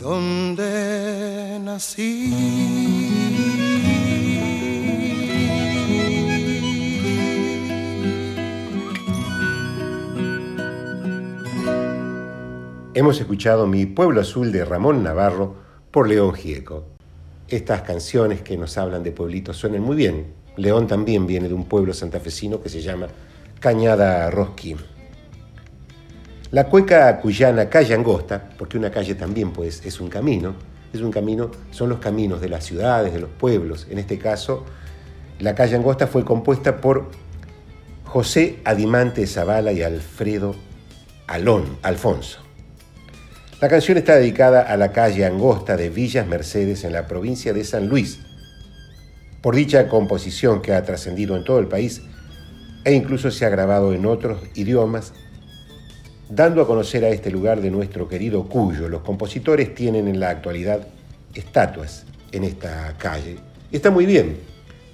donde 0.00 1.58
nací. 1.62 2.34
Hemos 12.94 13.20
escuchado 13.20 13.66
Mi 13.66 13.86
Pueblo 13.86 14.22
Azul 14.22 14.50
de 14.50 14.64
Ramón 14.64 15.02
Navarro 15.04 15.54
por 15.90 16.08
León 16.08 16.32
Gieco. 16.32 16.84
Estas 17.46 17.82
canciones 17.82 18.40
que 18.40 18.56
nos 18.56 18.76
hablan 18.78 19.02
de 19.02 19.12
pueblitos 19.12 19.56
suenan 19.58 19.82
muy 19.82 19.96
bien. 19.96 20.32
León 20.56 20.86
también 20.86 21.26
viene 21.26 21.46
de 21.46 21.54
un 21.54 21.66
pueblo 21.66 21.92
santafesino 21.92 22.60
que 22.60 22.70
se 22.70 22.80
llama 22.80 23.06
Cañada 23.60 24.30
Rosquín. 24.30 24.95
La 26.52 26.68
cueca 26.68 27.18
cuyana 27.20 27.68
Calle 27.68 27.94
Angosta, 27.94 28.50
porque 28.56 28.78
una 28.78 28.90
calle 28.90 29.16
también 29.16 29.52
pues, 29.52 29.84
es 29.84 30.00
un 30.00 30.08
camino, 30.08 30.54
es 30.92 31.00
un 31.00 31.10
camino, 31.10 31.50
son 31.72 31.88
los 31.88 31.98
caminos 31.98 32.40
de 32.40 32.48
las 32.48 32.64
ciudades, 32.64 33.12
de 33.12 33.18
los 33.18 33.30
pueblos. 33.30 33.88
En 33.90 33.98
este 33.98 34.16
caso, 34.16 34.64
la 35.40 35.56
calle 35.56 35.74
Angosta 35.74 36.06
fue 36.06 36.24
compuesta 36.24 36.76
por 36.80 37.10
José 38.04 38.60
Adimante 38.64 39.26
Zavala 39.26 39.72
y 39.72 39.82
Alfredo 39.82 40.54
Alón, 41.26 41.78
Alfonso. 41.82 42.38
La 43.60 43.68
canción 43.68 43.98
está 43.98 44.14
dedicada 44.14 44.62
a 44.62 44.76
la 44.76 44.92
calle 44.92 45.24
Angosta 45.24 45.76
de 45.76 45.90
Villas 45.90 46.28
Mercedes 46.28 46.84
en 46.84 46.92
la 46.92 47.08
provincia 47.08 47.52
de 47.52 47.64
San 47.64 47.88
Luis. 47.88 48.20
Por 49.42 49.56
dicha 49.56 49.88
composición 49.88 50.62
que 50.62 50.74
ha 50.74 50.84
trascendido 50.84 51.36
en 51.36 51.42
todo 51.42 51.58
el 51.58 51.66
país 51.66 52.02
e 52.84 52.92
incluso 52.92 53.32
se 53.32 53.44
ha 53.44 53.48
grabado 53.48 53.92
en 53.92 54.06
otros 54.06 54.38
idiomas, 54.54 55.12
dando 56.28 56.62
a 56.62 56.66
conocer 56.66 57.04
a 57.04 57.08
este 57.08 57.30
lugar 57.30 57.60
de 57.60 57.70
nuestro 57.70 58.08
querido 58.08 58.44
Cuyo. 58.44 58.88
Los 58.88 59.02
compositores 59.02 59.74
tienen 59.74 60.08
en 60.08 60.20
la 60.20 60.30
actualidad 60.30 60.86
estatuas 61.34 62.04
en 62.32 62.44
esta 62.44 62.94
calle. 62.98 63.36
Está 63.70 63.90
muy 63.90 64.06
bien, 64.06 64.38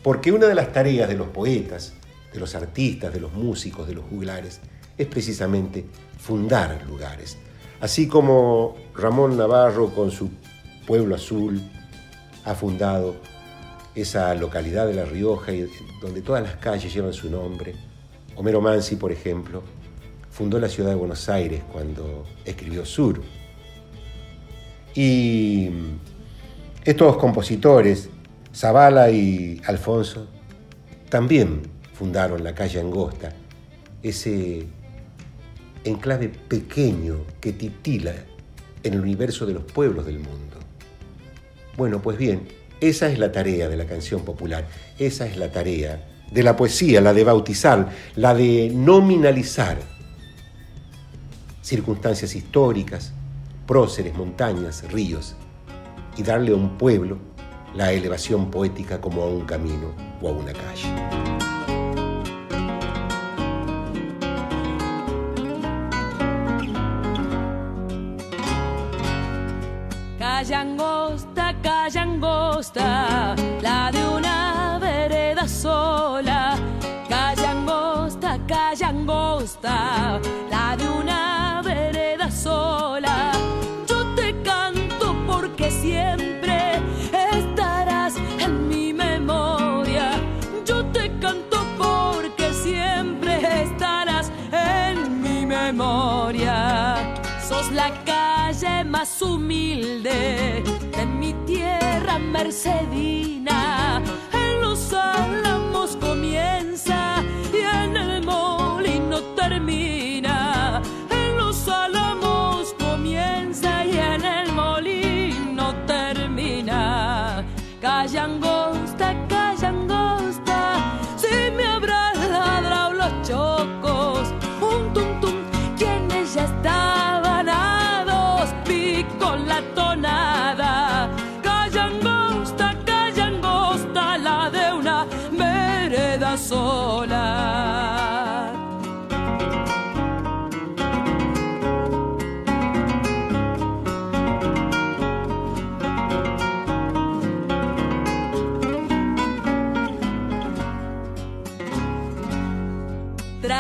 porque 0.03 0.33
una 0.33 0.47
de 0.47 0.55
las 0.55 0.73
tareas 0.73 1.09
de 1.09 1.16
los 1.16 1.29
poetas, 1.29 1.95
de 2.33 2.40
los 2.40 2.55
artistas, 2.55 3.12
de 3.12 3.21
los 3.21 3.33
músicos, 3.33 3.87
de 3.87 3.95
los 3.95 4.05
juglares, 4.05 4.61
es 4.99 5.07
precisamente 5.07 5.85
fundar 6.18 6.85
lugares. 6.87 7.38
Así 7.81 8.07
como 8.07 8.77
Ramón 8.95 9.37
Navarro 9.37 9.95
con 9.95 10.11
su 10.11 10.31
Pueblo 10.87 11.14
Azul 11.14 11.61
ha 12.45 12.55
fundado 12.55 13.16
esa 13.95 14.35
localidad 14.35 14.87
de 14.87 14.95
La 14.95 15.05
Rioja 15.05 15.53
donde 16.01 16.23
todas 16.23 16.42
las 16.42 16.57
calles 16.57 16.92
llevan 16.92 17.12
su 17.12 17.31
nombre. 17.31 17.75
Homero 18.37 18.61
Mansi, 18.61 18.97
por 18.97 19.12
ejemplo, 19.12 19.62
fundó 20.33 20.59
la 20.59 20.68
ciudad 20.68 20.88
de 20.88 20.97
Buenos 20.97 21.29
Aires 21.29 21.62
cuando 21.71 22.25
escribió 22.45 22.85
Sur. 22.87 23.23
Y 24.95 25.71
estos 26.85 27.16
compositores, 27.18 28.09
Zavala 28.55 29.11
y 29.11 29.61
Alfonso, 29.66 30.27
también 31.09 31.62
fundaron 31.92 32.42
la 32.42 32.55
calle 32.55 32.81
Angosta, 32.81 33.33
ese 34.03 34.66
enclave 35.85 36.29
pequeño 36.31 37.27
que 37.40 37.53
titila 37.53 38.14
en 38.83 38.95
el 38.95 39.01
universo 39.01 39.45
de 39.45 39.53
los 39.53 39.64
pueblos 39.64 40.07
del 40.07 40.18
mundo. 40.18 40.57
Bueno, 41.77 42.01
pues 42.01 42.16
bien, 42.16 42.49
esa 42.81 43.11
es 43.11 43.18
la 43.18 43.33
tarea 43.33 43.68
de 43.68 43.77
la 43.77 43.85
canción 43.85 44.25
popular, 44.25 44.66
esa 44.99 45.27
es 45.27 45.37
la 45.37 45.53
tarea 45.53 46.09
de 46.31 46.42
la 46.42 46.57
poesía, 46.57 47.03
la 47.03 47.12
de 47.12 47.25
bautizar, 47.25 47.90
la 48.16 48.35
de 48.35 48.71
nominalizar 48.75 49.92
circunstancias 51.62 52.35
históricas, 52.35 53.12
próceres, 53.66 54.14
montañas, 54.14 54.85
ríos, 54.92 55.37
y 56.16 56.22
darle 56.22 56.53
a 56.53 56.57
un 56.57 56.77
pueblo 56.77 57.16
la 57.75 57.92
elevación 57.92 58.51
poética 58.51 59.01
como 59.01 59.22
a 59.22 59.29
un 59.29 59.46
camino 59.46 59.94
o 60.20 60.29
a 60.29 60.33
una 60.33 60.53
calle. 60.53 60.92
Calle 70.18 70.55
angosta, 70.55 71.55
calle 71.62 71.98
angosta, 72.01 73.37
la 73.62 73.90
de 73.92 74.09
una 74.09 74.79
vereda 74.81 75.46
sola. 75.46 76.59
Calle 77.09 77.46
angosta, 77.46 78.38
calle 78.46 78.85
angosta, 78.85 80.20
la 80.51 80.77
de 80.77 80.88
una 80.88 81.22
más 99.03 99.21
humilde 99.21 100.62
de 100.97 101.07
mi 101.07 101.35
tierra 101.45 102.21
mercedina. 102.21 103.42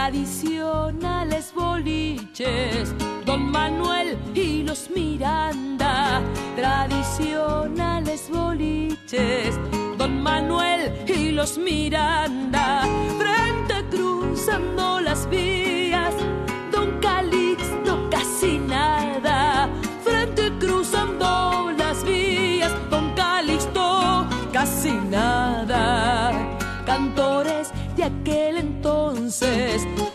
Tradicionales 0.02 1.54
boliches, 1.54 2.92
Don 3.24 3.52
Manuel 3.52 4.18
y 4.34 4.64
los 4.64 4.90
Miranda. 4.90 6.20
Tradicionales 6.56 8.28
boliches, 8.28 9.60
Don 9.96 10.20
Manuel 10.20 10.92
y 11.06 11.30
los 11.30 11.56
Miranda. 11.56 12.82
Frente 13.16 13.96
cruzando 13.96 15.00
las 15.00 15.30
vías, 15.30 15.81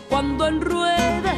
cuando 0.08 0.46
en 0.46 0.60
ruedas 0.60 1.37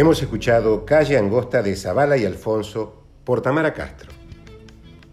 Hemos 0.00 0.22
escuchado 0.22 0.86
Calle 0.86 1.18
Angosta 1.18 1.62
de 1.62 1.76
Zavala 1.76 2.16
y 2.16 2.24
Alfonso 2.24 3.02
por 3.22 3.42
Tamara 3.42 3.74
Castro. 3.74 4.10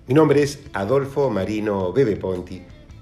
Mi 0.08 0.14
nombre 0.14 0.42
es 0.42 0.62
Adolfo 0.72 1.30
Marino 1.30 1.92
Bebe 1.92 2.16
Ponti 2.16 2.62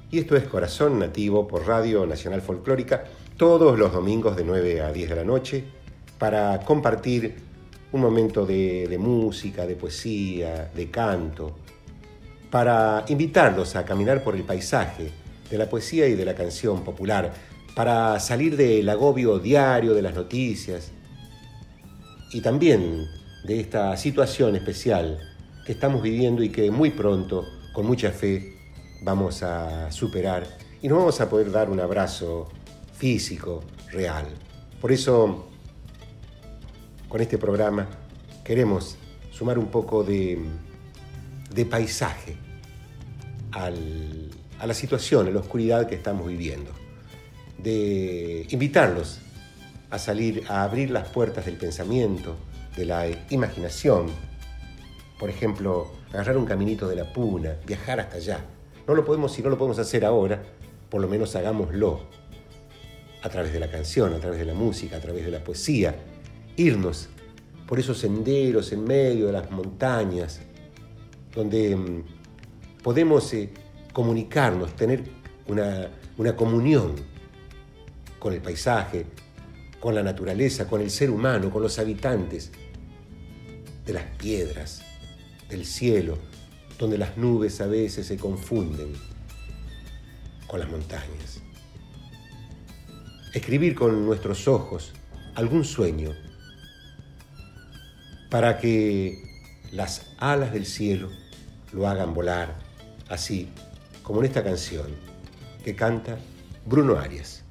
y 0.10 0.17
esto 0.17 0.36
es 0.36 0.45
Corazón 0.45 0.98
Nativo 0.98 1.48
por 1.48 1.67
Radio 1.67 2.08
Nacional 2.08 2.41
Folclórica 2.41 3.04
todos 3.38 3.78
los 3.78 3.93
domingos 3.93 4.36
de 4.36 4.43
9 4.43 4.82
a 4.82 4.91
10 4.91 5.10
de 5.12 5.15
la 5.15 5.24
noche 5.24 5.63
para 6.17 6.60
compartir 6.62 7.36
un 7.91 8.02
momento 8.02 8.48
de, 8.48 8.88
de 8.88 8.98
música, 8.98 9.67
de 9.67 9.76
poesía, 9.76 10.71
de 10.76 10.89
canto, 10.89 11.56
para 12.50 13.06
invitarlos 13.10 13.76
a 13.76 13.86
caminar 13.86 14.24
por 14.24 14.36
el 14.36 14.41
paisaje 14.41 15.12
de 15.52 15.58
la 15.60 15.69
poesía 15.69 16.08
y 16.08 16.15
de 16.15 16.26
la 16.26 16.34
canción 16.34 16.84
popular, 16.84 17.32
para 17.76 18.19
salir 18.19 18.58
del 18.58 18.89
agobio 18.89 19.38
diario 19.38 19.93
de 19.93 20.02
las 20.02 20.15
noticias 20.15 20.91
y 22.36 22.41
también 22.41 23.08
de 23.45 23.62
esta 23.62 23.95
situación 23.95 24.58
especial 24.58 25.17
que 25.65 25.71
estamos 25.71 26.02
viviendo 26.02 26.43
y 26.43 26.50
que 26.50 26.69
muy 26.69 26.89
pronto, 26.89 27.45
con 27.71 27.86
mucha 27.86 28.12
fe, 28.12 28.58
vamos 29.04 29.41
a 29.41 29.89
superar 29.89 30.45
y 30.82 30.89
nos 30.89 30.98
vamos 30.98 31.21
a 31.21 31.30
poder 31.30 31.50
dar 31.50 31.69
un 31.69 31.80
abrazo 31.80 32.50
físico, 32.93 33.63
real. 33.89 34.26
Por 34.82 34.91
eso, 34.91 35.48
con 37.08 37.21
este 37.21 37.38
programa, 37.38 37.88
queremos 38.43 38.98
sumar 39.32 39.58
un 39.58 39.67
poco 39.67 40.04
de, 40.04 40.38
paisaje 41.69 42.36
a 43.54 43.71
la 44.67 44.74
situación, 44.74 45.28
a 45.28 45.32
la 45.32 45.39
oscuridad 45.39 45.88
que 45.88 45.95
estamos 45.95 46.28
viviendo. 46.28 46.71
De 47.58 48.45
invitarlos 48.50 49.21
a 49.89 50.00
salir, 50.00 50.43
a 50.48 50.63
abrir 50.63 50.91
las 50.91 51.08
puertas 51.10 51.45
del 51.45 51.58
pensamiento, 51.58 52.36
de 52.76 52.86
la 52.86 53.06
imaginación. 53.30 54.08
Por 55.19 55.30
ejemplo, 55.30 55.91
agarrar 56.12 56.38
un 56.38 56.45
caminito 56.45 56.88
de 56.88 56.95
la 56.95 57.12
puna, 57.12 57.56
viajar 57.65 58.00
hasta 58.00 58.17
allá. 58.17 58.39
No 58.88 58.93
lo 58.93 59.06
podemos, 59.06 59.34
si 59.34 59.41
no 59.41 59.50
lo 59.50 59.58
podemos 59.58 59.80
hacer 59.80 60.06
ahora, 60.06 60.41
por 60.89 61.02
lo 61.02 61.08
menos 61.08 61.36
hagámoslo. 61.36 62.02
A 63.24 63.30
través 63.30 63.54
de 63.54 63.60
la 63.60 63.71
canción, 63.71 64.13
a 64.13 64.19
través 64.19 64.39
de 64.39 64.45
la 64.45 64.54
música, 64.54 64.98
a 64.98 65.00
través 65.00 65.26
de 65.26 65.32
la 65.32 65.43
poesía. 65.43 65.95
Irnos 66.58 67.10
por 67.67 67.80
esos 67.80 67.98
senderos 67.98 68.71
en 68.71 68.84
medio 68.84 69.28
de 69.28 69.34
las 69.34 69.50
montañas, 69.50 70.41
donde 71.34 71.76
mm, 71.76 72.04
podemos 72.84 73.34
eh, 73.34 73.50
comunicarnos, 73.91 74.76
tener 74.76 75.04
una, 75.48 75.89
una 76.17 76.36
comunión 76.36 76.93
con 78.19 78.34
el 78.34 78.41
paisaje, 78.41 79.06
con 79.86 79.93
la 79.93 80.02
naturaleza, 80.02 80.67
con 80.67 80.82
el 80.82 80.89
ser 80.89 81.12
humano, 81.12 81.52
con 81.52 81.62
los 81.62 81.78
habitantes 81.78 82.52
de 83.86 83.93
las 83.93 84.04
piedras, 84.17 84.82
del 85.48 85.63
cielo, 85.63 86.17
donde 86.80 86.98
las 86.98 87.17
nubes 87.17 87.62
a 87.62 87.67
veces 87.67 88.08
se 88.08 88.17
confunden 88.17 88.93
con 90.48 90.60
las 90.60 90.71
montañas. 90.71 91.39
Escribir 93.32 93.76
con 93.76 94.08
nuestros 94.08 94.48
ojos 94.48 94.91
algún 95.36 95.63
sueño 95.63 96.15
para 98.32 98.58
que 98.58 99.21
las 99.71 100.08
alas 100.17 100.52
del 100.52 100.65
cielo 100.65 101.12
lo 101.74 101.88
hagan 101.88 102.15
volar, 102.15 102.58
así 103.08 103.50
como 104.02 104.21
en 104.21 104.26
esta 104.26 104.43
canción 104.43 104.88
que 105.63 105.76
canta 105.76 106.17
Bruno 106.65 106.98
Arias. 106.98 107.43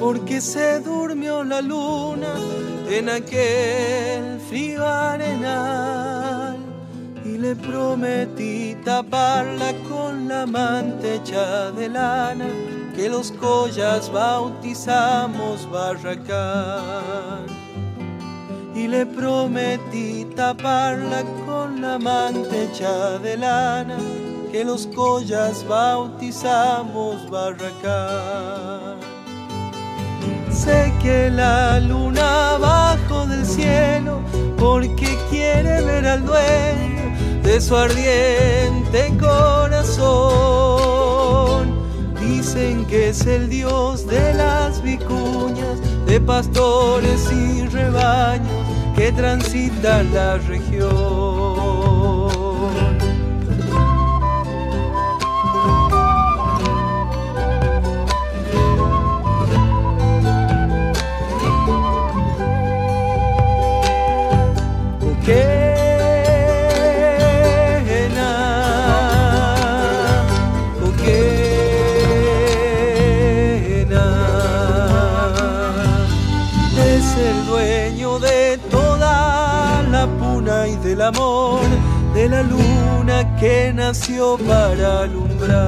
Porque 0.00 0.40
se 0.40 0.80
durmió 0.80 1.44
la 1.44 1.60
luna 1.60 2.34
en 2.88 3.08
aquel 3.08 4.40
frío 4.48 4.86
arenal 4.86 6.56
y 7.24 7.38
le 7.38 7.56
prometí 7.56 8.76
taparla 8.84 9.72
con 9.88 10.28
la 10.28 10.46
mantecha 10.46 11.70
de 11.72 11.88
lana 11.88 12.46
que 12.94 13.08
los 13.08 13.32
collas 13.32 14.10
bautizamos 14.12 15.68
barracán 15.70 17.46
y 18.74 18.88
le 18.88 19.06
prometí 19.06 20.26
taparla 20.36 21.22
con 21.46 21.80
la 21.80 21.98
mantecha 21.98 23.18
de 23.18 23.36
lana 23.36 23.96
que 24.54 24.64
los 24.64 24.86
collas 24.86 25.66
bautizamos 25.66 27.28
barracán. 27.28 29.00
Sé 30.48 30.92
que 31.02 31.28
la 31.28 31.80
luna 31.80 32.50
abajo 32.54 33.26
del 33.26 33.44
cielo, 33.44 34.20
porque 34.56 35.18
quiere 35.28 35.82
ver 35.82 36.06
al 36.06 36.24
dueño 36.24 37.02
de 37.42 37.60
su 37.60 37.74
ardiente 37.74 39.12
corazón. 39.18 40.14
Dicen 42.20 42.86
que 42.86 43.08
es 43.08 43.26
el 43.26 43.50
dios 43.50 44.06
de 44.06 44.34
las 44.34 44.80
vicuñas, 44.84 45.80
de 46.06 46.20
pastores 46.20 47.28
y 47.32 47.66
rebaños 47.66 48.68
que 48.94 49.10
transitan 49.10 50.14
la 50.14 50.38
región. 50.38 51.33
Que 83.44 83.74
nació 83.74 84.38
para 84.38 85.00
alumbrar. 85.00 85.60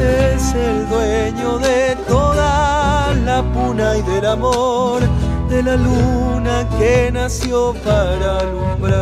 Es 0.00 0.54
el 0.54 0.88
dueño 0.88 1.58
de 1.60 1.94
toda 2.08 3.14
la 3.24 3.40
puna 3.52 3.96
y 3.96 4.02
del 4.02 4.26
amor 4.26 5.00
de 5.48 5.62
la 5.62 5.76
luna 5.76 6.68
que 6.76 7.12
nació 7.12 7.74
para 7.84 8.38
alumbrar. 8.40 8.99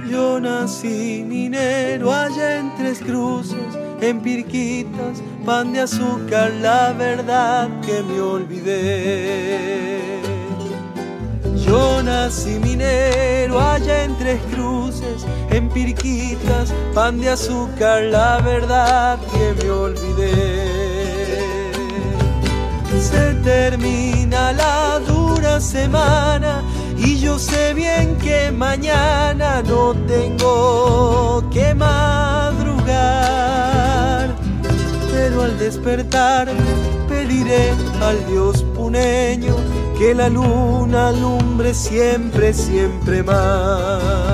Yo 0.08 0.38
nací 0.38 1.24
minero 1.26 2.12
allá 2.12 2.60
en 2.60 2.72
Tres 2.76 3.00
Cruces, 3.00 3.76
en 4.00 4.20
Pirquitas, 4.20 5.20
pan 5.44 5.72
de 5.72 5.80
azúcar, 5.80 6.52
la 6.60 6.92
verdad 6.92 7.68
que 7.80 8.00
me 8.04 8.20
olvidé. 8.20 10.20
Yo 11.66 12.00
nací 12.00 12.60
minero 12.60 13.60
allá 13.60 14.04
en 14.04 14.16
Tres 14.18 14.40
Cruces, 14.54 15.26
en 15.50 15.68
Pirquitas, 15.68 16.72
pan 16.94 17.20
de 17.20 17.30
azúcar, 17.30 18.04
la 18.04 18.40
verdad 18.40 19.18
que 19.32 19.52
me 19.60 19.61
termina 23.42 24.52
la 24.52 25.00
dura 25.00 25.60
semana 25.60 26.62
y 26.96 27.18
yo 27.18 27.38
sé 27.38 27.74
bien 27.74 28.16
que 28.18 28.50
mañana 28.52 29.62
no 29.62 29.94
tengo 30.06 31.42
que 31.50 31.74
madrugar. 31.74 32.92
Pero 35.12 35.42
al 35.42 35.58
despertar 35.58 36.48
pediré 37.08 37.70
al 38.00 38.26
Dios 38.26 38.62
puneño 38.74 39.56
que 39.98 40.14
la 40.14 40.28
luna 40.28 41.08
alumbre 41.08 41.74
siempre, 41.74 42.52
siempre 42.52 43.22
más. 43.22 44.31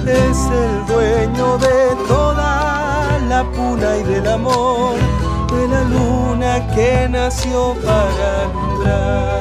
Es 0.07 0.39
el 0.65 0.87
dueño 0.87 1.59
de 1.59 1.97
toda 2.07 3.19
la 3.29 3.45
puna 3.45 3.97
y 3.99 4.03
del 4.05 4.27
amor, 4.27 4.95
de 5.53 5.69
la 5.69 5.83
luna 5.85 6.67
que 6.75 7.09
nació 7.09 7.75
para 7.85 8.43
alumbrar. 8.43 9.39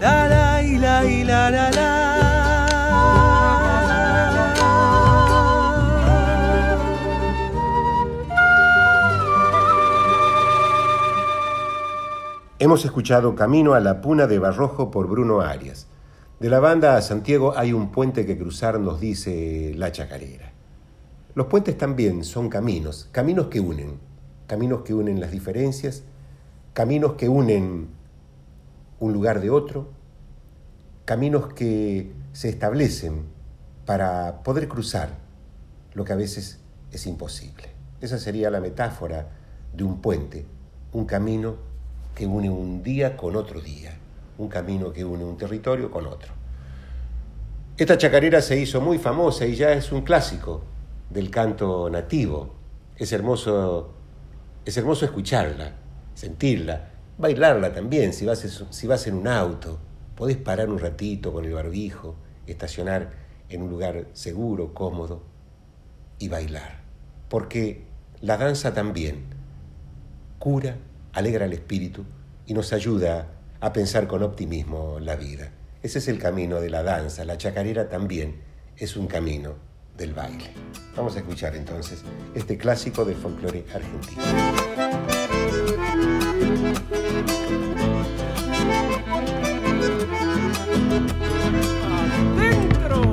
La 0.00 0.28
la 0.28 0.62
y 0.62 0.78
la 0.78 1.04
y 1.04 1.24
la 1.24 1.50
la 1.50 1.70
la. 1.70 1.95
Hemos 12.66 12.84
escuchado 12.84 13.36
Camino 13.36 13.74
a 13.74 13.80
la 13.80 14.00
Puna 14.00 14.26
de 14.26 14.40
Barrojo 14.40 14.90
por 14.90 15.06
Bruno 15.06 15.40
Arias. 15.40 15.86
De 16.40 16.50
la 16.50 16.58
banda 16.58 16.96
a 16.96 17.00
Santiago 17.00 17.56
hay 17.56 17.72
un 17.72 17.92
puente 17.92 18.26
que 18.26 18.36
cruzar, 18.36 18.80
nos 18.80 18.98
dice 18.98 19.72
la 19.76 19.92
chacarera. 19.92 20.50
Los 21.36 21.46
puentes 21.46 21.78
también 21.78 22.24
son 22.24 22.48
caminos, 22.48 23.08
caminos 23.12 23.46
que 23.46 23.60
unen, 23.60 24.00
caminos 24.48 24.82
que 24.82 24.94
unen 24.94 25.20
las 25.20 25.30
diferencias, 25.30 26.02
caminos 26.72 27.12
que 27.12 27.28
unen 27.28 27.86
un 28.98 29.12
lugar 29.12 29.40
de 29.40 29.50
otro, 29.50 29.90
caminos 31.04 31.52
que 31.52 32.10
se 32.32 32.48
establecen 32.48 33.26
para 33.84 34.42
poder 34.42 34.66
cruzar 34.66 35.10
lo 35.94 36.04
que 36.04 36.14
a 36.14 36.16
veces 36.16 36.58
es 36.90 37.06
imposible. 37.06 37.68
Esa 38.00 38.18
sería 38.18 38.50
la 38.50 38.58
metáfora 38.58 39.28
de 39.72 39.84
un 39.84 40.00
puente, 40.00 40.46
un 40.90 41.04
camino 41.04 41.75
que 42.16 42.26
une 42.26 42.48
un 42.48 42.82
día 42.82 43.14
con 43.14 43.36
otro 43.36 43.60
día, 43.60 43.94
un 44.38 44.48
camino 44.48 44.90
que 44.90 45.04
une 45.04 45.22
un 45.22 45.36
territorio 45.36 45.90
con 45.90 46.06
otro. 46.06 46.32
Esta 47.76 47.98
chacarera 47.98 48.40
se 48.40 48.58
hizo 48.58 48.80
muy 48.80 48.98
famosa 48.98 49.44
y 49.44 49.54
ya 49.54 49.72
es 49.72 49.92
un 49.92 50.00
clásico 50.00 50.62
del 51.10 51.30
canto 51.30 51.90
nativo. 51.90 52.54
Es 52.96 53.12
hermoso, 53.12 53.92
es 54.64 54.74
hermoso 54.78 55.04
escucharla, 55.04 55.74
sentirla, 56.14 56.88
bailarla 57.18 57.74
también 57.74 58.14
si 58.14 58.24
vas, 58.24 58.64
si 58.70 58.86
vas 58.86 59.06
en 59.06 59.16
un 59.16 59.28
auto. 59.28 59.78
Podés 60.16 60.38
parar 60.38 60.70
un 60.70 60.78
ratito 60.78 61.34
con 61.34 61.44
el 61.44 61.52
barbijo, 61.52 62.16
estacionar 62.46 63.12
en 63.50 63.60
un 63.60 63.68
lugar 63.68 64.06
seguro, 64.14 64.72
cómodo 64.72 65.22
y 66.18 66.28
bailar. 66.28 66.80
Porque 67.28 67.84
la 68.22 68.38
danza 68.38 68.72
también 68.72 69.26
cura, 70.38 70.78
alegra 71.16 71.46
el 71.46 71.54
espíritu 71.54 72.04
y 72.46 72.52
nos 72.52 72.74
ayuda 72.74 73.26
a 73.60 73.72
pensar 73.72 74.06
con 74.06 74.22
optimismo 74.22 75.00
la 75.00 75.16
vida. 75.16 75.50
Ese 75.82 75.98
es 75.98 76.08
el 76.08 76.18
camino 76.18 76.60
de 76.60 76.68
la 76.68 76.82
danza. 76.82 77.24
La 77.24 77.38
chacarera 77.38 77.88
también 77.88 78.36
es 78.76 78.96
un 78.96 79.06
camino 79.06 79.54
del 79.96 80.12
baile. 80.12 80.50
Vamos 80.94 81.16
a 81.16 81.20
escuchar 81.20 81.56
entonces 81.56 82.02
este 82.34 82.58
clásico 82.58 83.02
del 83.06 83.16
folclore 83.16 83.64
argentino. 83.74 84.22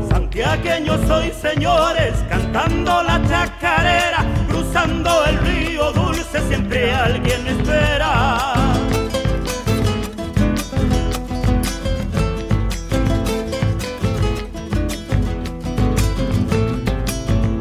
Santiagueño 0.09 1.07
soy, 1.07 1.31
señores, 1.31 2.15
cantando 2.27 3.01
la 3.03 3.21
chacarera, 3.29 4.25
cruzando 4.73 5.25
el 5.25 5.37
río 5.39 5.91
dulce, 5.91 6.41
siempre 6.47 6.91
alguien 6.91 7.47
espera. 7.47 8.53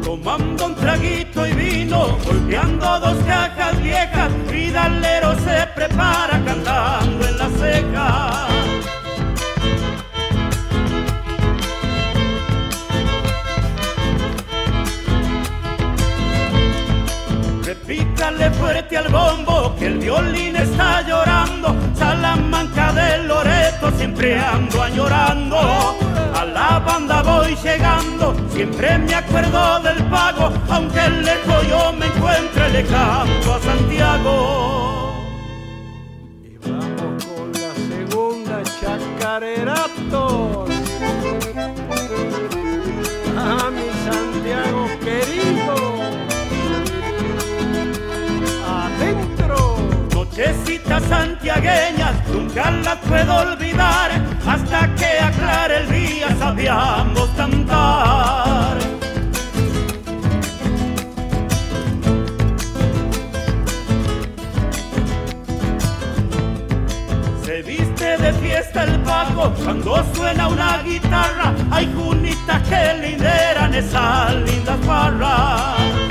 Tomando 0.03 0.65
un 0.65 0.75
traguito 0.75 1.45
y 1.45 1.53
vino, 1.53 2.17
golpeando 2.25 2.99
dos 2.99 3.17
cajas 3.27 3.81
viejas, 3.81 4.31
Vidalero 4.51 5.35
se 5.35 5.67
prepara 5.75 6.41
cantando 6.43 7.27
en 7.27 7.37
la 7.37 7.49
ceja. 7.49 8.52
Repítale 18.23 18.51
fuerte 18.51 18.97
al 18.97 19.09
bombo 19.09 19.75
que 19.77 19.87
el 19.87 19.97
violín 19.97 20.55
está 20.55 21.01
llorando. 21.01 21.75
Salamanca 21.93 22.93
del 22.93 23.27
Loreto 23.27 23.91
siempre 23.97 24.39
ando 24.39 24.81
añorando. 24.81 25.57
A 26.33 26.45
la 26.45 26.79
banda 26.79 27.21
voy 27.21 27.53
llegando, 27.61 28.33
siempre 28.49 28.97
me 28.97 29.13
acuerdo 29.13 29.81
del 29.81 30.01
pago. 30.05 30.53
Aunque 30.69 31.09
lejos 31.09 31.67
yo 31.67 31.91
me 31.91 32.05
encuentre, 32.05 32.69
le 32.69 32.85
canto 32.85 33.55
a 33.55 33.59
Santiago. 33.59 35.13
Y 36.45 36.57
vamos 36.65 37.25
con 37.25 37.51
la 37.51 37.73
segunda 37.89 38.63
chacarerato. 38.79 40.72
Nochecitas 50.83 51.03
santiagueñas, 51.03 52.27
nunca 52.27 52.71
las 52.71 52.97
puedo 52.97 53.35
olvidar. 53.35 54.11
Hasta 54.45 54.93
que 54.95 55.19
aclare 55.19 55.77
el 55.77 55.91
día 55.91 56.35
sabíamos 56.37 57.29
cantar. 57.37 58.77
Se 67.45 67.61
viste 67.61 68.17
de 68.17 68.33
fiesta 68.33 68.83
el 68.83 68.99
pago 69.01 69.53
cuando 69.63 70.03
suena 70.13 70.47
una 70.47 70.83
guitarra. 70.83 71.53
Hay 71.71 71.91
junitas 71.93 72.61
que 72.67 72.93
lideran 73.07 73.73
esas 73.73 74.35
lindas 74.35 74.85
barras. 74.85 76.02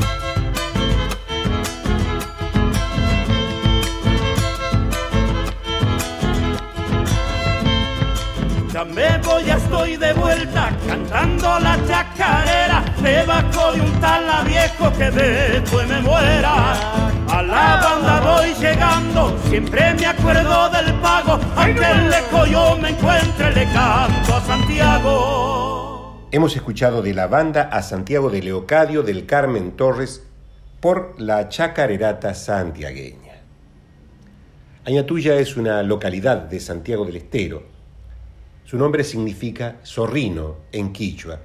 Estoy 9.72 9.96
de 9.96 10.12
vuelta 10.12 10.70
cantando 10.86 11.58
la 11.60 11.78
chacarera 11.86 12.84
debajo 13.02 13.72
de 13.72 13.80
un 13.80 14.00
tala 14.02 14.44
viejo 14.44 14.92
que 14.98 15.10
después 15.10 15.88
me 15.88 16.02
muera. 16.02 16.74
A 17.26 17.42
la 17.42 17.80
banda 17.82 18.20
voy 18.20 18.52
llegando, 18.60 19.34
siempre 19.48 19.94
me 19.94 20.04
acuerdo 20.04 20.68
del 20.68 20.92
pago, 21.00 21.40
aunque 21.56 21.94
lejos 22.10 22.50
yo 22.50 22.76
me 22.76 22.90
encuentre, 22.90 23.54
le 23.54 23.64
canto 23.72 24.34
a 24.34 24.40
Santiago. 24.42 26.28
Hemos 26.30 26.54
escuchado 26.54 27.00
de 27.00 27.14
la 27.14 27.26
banda 27.26 27.62
a 27.62 27.82
Santiago 27.82 28.28
de 28.28 28.42
Leocadio 28.42 29.02
del 29.02 29.24
Carmen 29.24 29.72
Torres 29.72 30.22
por 30.80 31.14
la 31.18 31.48
chacarerata 31.48 32.34
santiagueña. 32.34 33.40
Añatuya 34.84 35.36
es 35.36 35.56
una 35.56 35.82
localidad 35.82 36.38
de 36.42 36.60
Santiago 36.60 37.06
del 37.06 37.16
Estero. 37.16 37.71
Su 38.64 38.78
nombre 38.78 39.04
significa 39.04 39.80
zorrino 39.84 40.56
en 40.72 40.92
quichua 40.92 41.40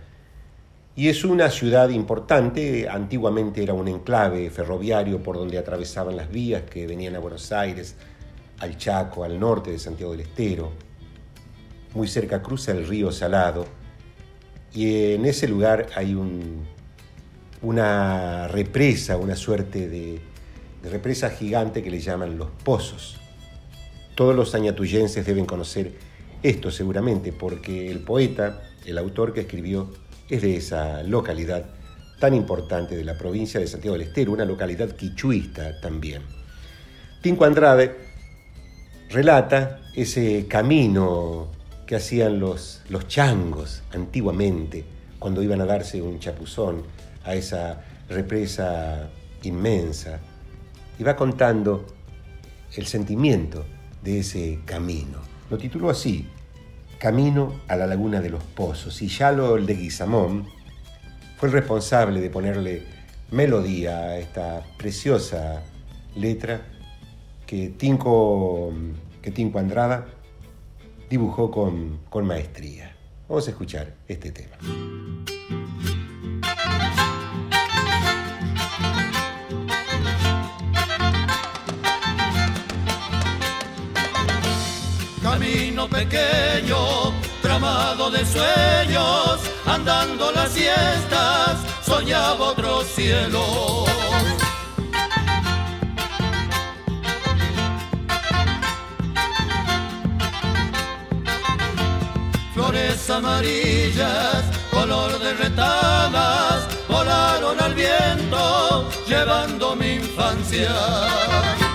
y 0.96 1.10
es 1.10 1.24
una 1.24 1.50
ciudad 1.52 1.90
importante. 1.90 2.90
Antiguamente 2.90 3.62
era 3.62 3.74
un 3.74 3.88
enclave 3.88 4.50
ferroviario 4.50 5.22
por 5.22 5.38
donde 5.38 5.58
atravesaban 5.58 6.16
las 6.16 6.30
vías 6.30 6.64
que 6.64 6.88
venían 6.88 7.16
a 7.16 7.20
Buenos 7.20 7.52
Aires, 7.52 7.96
al 8.60 8.78
Chaco, 8.78 9.24
al 9.24 9.40
norte 9.40 9.72
de 9.72 9.80
Santiago 9.80 10.14
del 10.14 10.22
Estero. 10.22 10.72
Muy 11.94 12.08
cerca 12.08 12.42
cruza 12.42 12.72
el 12.72 12.88
río 12.88 13.12
Salado 13.12 13.66
y 14.74 15.14
en 15.14 15.26
ese 15.26 15.48
lugar 15.48 15.88
hay 15.96 16.16
un, 16.16 16.66
una 17.62 18.48
represa, 18.48 19.18
una 19.18 19.36
suerte 19.36 19.88
de, 19.88 20.20
de 20.82 20.90
represa 20.90 21.30
gigante 21.30 21.84
que 21.84 21.92
le 21.92 22.00
llaman 22.00 22.38
los 22.38 22.50
pozos. 22.64 23.18
Todos 24.16 24.36
los 24.36 24.56
añatuyenses 24.56 25.26
deben 25.26 25.46
conocer 25.46 25.94
esto 26.44 26.72
seguramente 26.72 27.34
porque 27.34 27.90
el 27.90 28.00
poeta, 28.00 28.62
el 28.86 28.98
autor 28.98 29.34
que 29.34 29.42
escribió, 29.42 29.94
es 30.30 30.42
de 30.42 30.58
esa 30.58 31.04
localidad 31.04 31.66
tan 32.20 32.34
importante 32.34 32.96
de 32.96 33.04
la 33.04 33.18
provincia 33.18 33.60
de 33.60 33.68
Santiago 33.68 33.98
del 33.98 34.08
Estero, 34.08 34.32
una 34.32 34.46
localidad 34.46 34.90
quichuista 34.96 35.80
también. 35.80 36.24
Tinco 37.22 37.46
Andrade 37.46 37.96
relata 39.10 39.82
ese 39.96 40.48
camino 40.48 41.48
que 41.86 41.96
hacían 41.96 42.40
los, 42.40 42.82
los 42.90 43.08
changos 43.08 43.82
antiguamente 43.94 44.84
cuando 45.20 45.42
iban 45.42 45.62
a 45.62 45.66
darse 45.66 46.02
un 46.02 46.20
chapuzón 46.20 46.84
a 47.24 47.34
esa 47.34 47.82
represa 48.10 49.10
inmensa 49.44 50.20
y 51.00 51.04
va 51.04 51.16
contando 51.16 51.86
el 52.76 52.86
sentimiento 52.86 53.66
de 54.04 54.20
ese 54.20 54.60
camino. 54.66 55.27
Lo 55.50 55.58
tituló 55.58 55.90
así, 55.90 56.28
Camino 57.00 57.62
a 57.68 57.76
la 57.76 57.88
Laguna 57.88 58.20
de 58.22 58.30
los 58.30 58.44
Pozos, 58.44 59.02
y 59.02 59.08
Yalo 59.08 59.56
de 59.58 59.76
Guizamón 59.76 60.48
fue 61.38 61.50
el 61.50 61.54
responsable 61.54 62.20
de 62.20 62.30
ponerle 62.30 62.84
melodía 63.32 63.98
a 64.00 64.18
esta 64.18 64.64
preciosa 64.78 65.64
letra 66.16 66.62
que 67.46 67.70
Tinco, 67.70 68.74
que 69.22 69.32
Tinco 69.32 69.60
Andrada 69.60 70.08
dibujó 71.10 71.50
con, 71.50 72.00
con 72.10 72.26
maestría. 72.26 72.96
Vamos 73.30 73.48
a 73.48 73.52
escuchar 73.52 73.94
este 74.08 74.32
tema. 74.32 74.58
Pequeño, 85.90 87.12
tramado 87.42 88.12
de 88.12 88.26
sueños, 88.26 89.40
andando 89.66 90.32
las 90.32 90.52
siestas, 90.52 91.58
soñaba 91.82 92.52
otro 92.52 92.84
cielo. 92.84 93.86
Flores 102.54 103.10
amarillas, 103.10 104.44
color 104.72 105.20
de 105.20 105.34
retamas, 105.34 106.68
volaron 106.88 107.60
al 107.60 107.74
viento, 107.74 108.90
llevando 109.08 109.76
mi 109.76 109.94
infancia. 109.96 111.67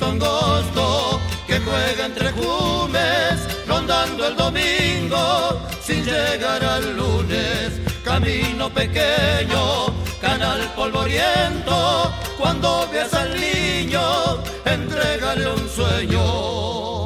Caminito 0.00 0.06
angosto 0.06 1.20
que 1.46 1.58
juega 1.60 2.06
entre 2.06 2.32
jumes, 2.32 3.66
rondando 3.66 4.26
el 4.26 4.36
domingo 4.36 5.60
sin 5.82 6.04
llegar 6.04 6.64
al 6.64 6.96
lunes. 6.96 7.80
Camino 8.04 8.70
pequeño, 8.70 9.86
canal 10.20 10.60
polvoriento, 10.74 12.10
cuando 12.38 12.88
veas 12.90 13.12
al 13.14 13.38
niño, 13.38 14.38
entrégale 14.64 15.46
un 15.48 15.68
sueño. 15.68 16.99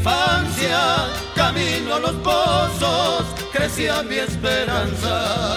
Infancia, 0.00 1.08
camino 1.34 1.96
a 1.96 1.98
los 1.98 2.16
pozos, 2.28 3.26
crecía 3.52 4.02
mi 4.02 4.16
esperanza. 4.16 5.54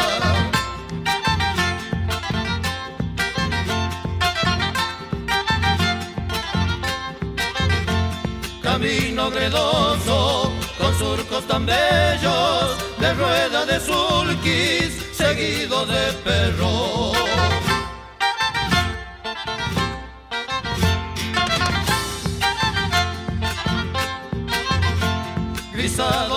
Camino 8.61 9.31
gredoso, 9.31 10.51
con 10.77 10.93
surcos 10.97 11.47
tan 11.47 11.65
bellos, 11.65 12.65
de 12.99 13.13
rueda 13.13 13.65
de 13.65 13.79
sulquis, 13.79 14.91
seguido 15.13 15.85
de 15.85 16.03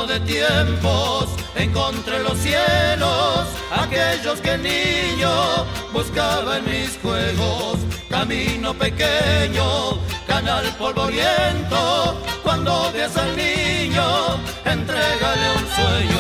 de 0.07 0.20
tiempos, 0.20 1.26
encontré 1.57 2.22
los 2.22 2.38
cielos, 2.38 3.46
aquellos 3.72 4.40
que 4.40 4.57
niño 4.59 5.64
buscaba 5.92 6.59
en 6.59 6.64
mis 6.64 6.96
juegos. 7.02 7.78
Camino 8.09 8.72
pequeño, 8.74 9.98
canal 10.26 10.64
polvoriento, 10.78 12.20
cuando 12.44 12.92
veas 12.92 13.16
al 13.16 13.36
niño, 13.36 14.36
entrégale 14.64 15.50
un 15.57 15.66
sueño. 15.74 16.18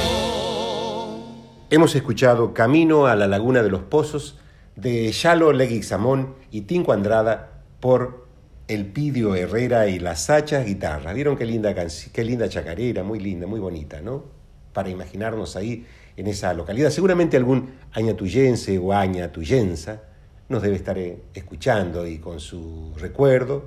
Hemos 1.70 1.94
escuchado 1.94 2.52
Camino 2.52 3.06
a 3.06 3.14
la 3.14 3.28
Laguna 3.28 3.62
de 3.62 3.70
los 3.70 3.82
Pozos 3.82 4.38
de 4.74 5.12
Yalo 5.12 5.52
Leguizamón 5.52 6.34
y 6.50 6.62
Tinco 6.62 6.92
Andrada 6.92 7.62
por 7.80 8.25
el 8.68 8.86
Pidio 8.86 9.34
Herrera 9.34 9.86
y 9.86 9.98
las 9.98 10.28
Hachas 10.28 10.66
Guitarras. 10.66 11.14
¿Vieron 11.14 11.36
qué 11.36 11.44
linda, 11.44 11.74
qué 12.12 12.24
linda 12.24 12.48
chacarera? 12.48 13.04
Muy 13.04 13.20
linda, 13.20 13.46
muy 13.46 13.60
bonita, 13.60 14.00
¿no? 14.00 14.24
Para 14.72 14.88
imaginarnos 14.90 15.56
ahí 15.56 15.86
en 16.16 16.26
esa 16.26 16.52
localidad. 16.52 16.90
Seguramente 16.90 17.36
algún 17.36 17.74
añatuyense 17.92 18.78
o 18.78 18.92
añatuyensa 18.92 20.02
nos 20.48 20.62
debe 20.62 20.76
estar 20.76 20.98
eh, 20.98 21.22
escuchando 21.34 22.06
y 22.06 22.18
con 22.18 22.40
su 22.40 22.92
recuerdo 22.96 23.64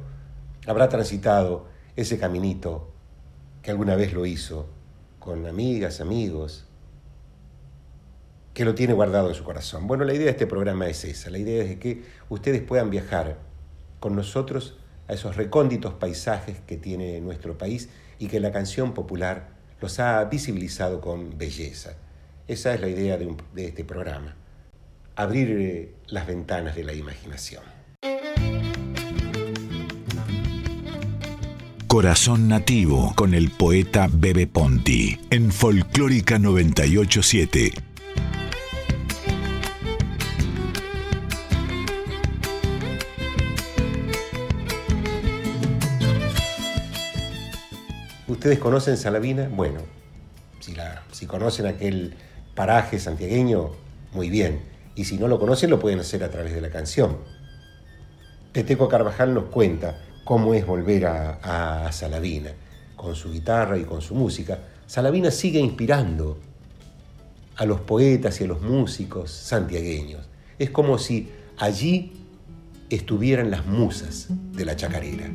habrá 0.68 0.89
transitado 0.89 1.68
ese 1.95 2.18
caminito 2.18 2.91
que 3.62 3.72
alguna 3.72 3.95
vez 3.95 4.14
lo 4.14 4.26
hizo 4.26 4.68
con 5.20 5.45
amigas, 5.45 6.02
amigos, 6.02 6.66
que 8.54 8.66
lo 8.66 8.76
tiene 8.76 8.93
guardado 8.93 9.30
en 9.30 9.36
su 9.36 9.43
corazón. 9.43 9.88
Bueno, 9.88 10.04
la 10.04 10.14
idea 10.14 10.26
de 10.26 10.32
este 10.32 10.47
programa 10.47 10.88
es 10.88 11.06
esa, 11.06 11.30
la 11.30 11.38
idea 11.38 11.64
es 11.64 11.70
de 11.70 11.80
que 11.80 12.04
ustedes 12.30 12.62
puedan 12.62 12.89
viajar 12.89 13.38
con 14.00 14.16
nosotros 14.16 14.78
a 15.10 15.14
esos 15.14 15.36
recónditos 15.36 15.95
paisajes 15.95 16.60
que 16.66 16.78
tiene 16.78 17.20
nuestro 17.20 17.57
país 17.57 17.89
y 18.20 18.28
que 18.28 18.39
la 18.39 18.51
canción 18.51 18.93
popular 18.93 19.49
los 19.82 19.99
ha 19.99 20.24
visibilizado 20.26 21.01
con 21.01 21.38
belleza. 21.38 21.95
Esa 22.47 22.74
es 22.74 22.82
la 22.82 22.88
idea 22.88 23.18
de, 23.18 23.36
este 23.57 23.84
programa, 23.84 24.36
abrir 25.16 25.49
eh, 25.49 25.93
las 26.07 26.28
ventanas 26.28 26.76
de 26.76 26.84
la 26.84 26.93
imaginación. 26.93 27.64
Corazón 31.88 32.47
Nativo 32.47 33.14
con 33.16 33.34
el 33.34 33.49
poeta 33.49 34.07
Bebe 34.12 34.45
Ponti 34.45 35.20
en 35.32 35.51
Folclórica 35.51 36.38
987 36.38 37.72
¿Ustedes 48.39 48.59
conocen 48.59 48.95
Salavina? 48.95 49.49
Bueno, 49.53 49.81
si, 50.61 50.73
la, 50.73 51.03
si 51.11 51.25
conocen 51.25 51.65
aquel 51.65 52.13
paraje 52.55 52.97
santiagueño, 52.97 53.71
muy 54.13 54.29
bien. 54.29 54.61
Y 54.95 55.03
si 55.03 55.17
no 55.17 55.27
lo 55.27 55.37
conocen, 55.41 55.69
lo 55.69 55.77
pueden 55.77 55.99
hacer 55.99 56.23
a 56.23 56.31
través 56.31 56.53
de 56.53 56.61
la 56.61 56.69
canción. 56.69 57.17
Teteco 58.53 58.87
Carvajal 58.87 59.33
nos 59.33 59.49
cuenta 59.49 59.99
cómo 60.23 60.53
es 60.53 60.65
volver 60.65 61.07
a, 61.07 61.87
a 61.87 61.91
Salavina, 61.91 62.51
con 62.95 63.13
su 63.13 63.29
guitarra 63.29 63.77
y 63.77 63.83
con 63.83 64.01
su 64.01 64.15
música. 64.15 64.59
Salavina 64.87 65.31
sigue 65.31 65.59
inspirando 65.59 66.39
a 67.57 67.65
los 67.65 67.81
poetas 67.81 68.39
y 68.39 68.45
a 68.45 68.47
los 68.47 68.61
músicos 68.61 69.31
santiagueños. 69.31 70.29
Es 70.57 70.69
como 70.69 70.97
si 70.97 71.29
allí 71.57 72.13
estuvieran 72.89 73.51
las 73.51 73.65
musas 73.65 74.27
de 74.29 74.63
la 74.63 74.77
chacarera. 74.77 75.29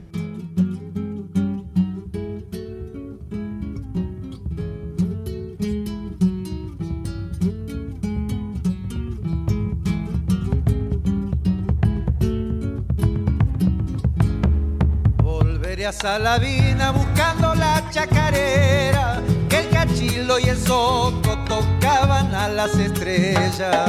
A 15.94 16.02
Salavina 16.02 16.92
buscando 16.92 17.54
la 17.54 17.82
chacarera, 17.90 19.20
que 19.48 19.60
el 19.60 19.70
cachilo 19.70 20.38
y 20.38 20.44
el 20.44 20.58
soco 20.58 21.36
tocaban 21.48 22.34
a 22.34 22.48
las 22.48 22.74
estrellas. 22.76 23.88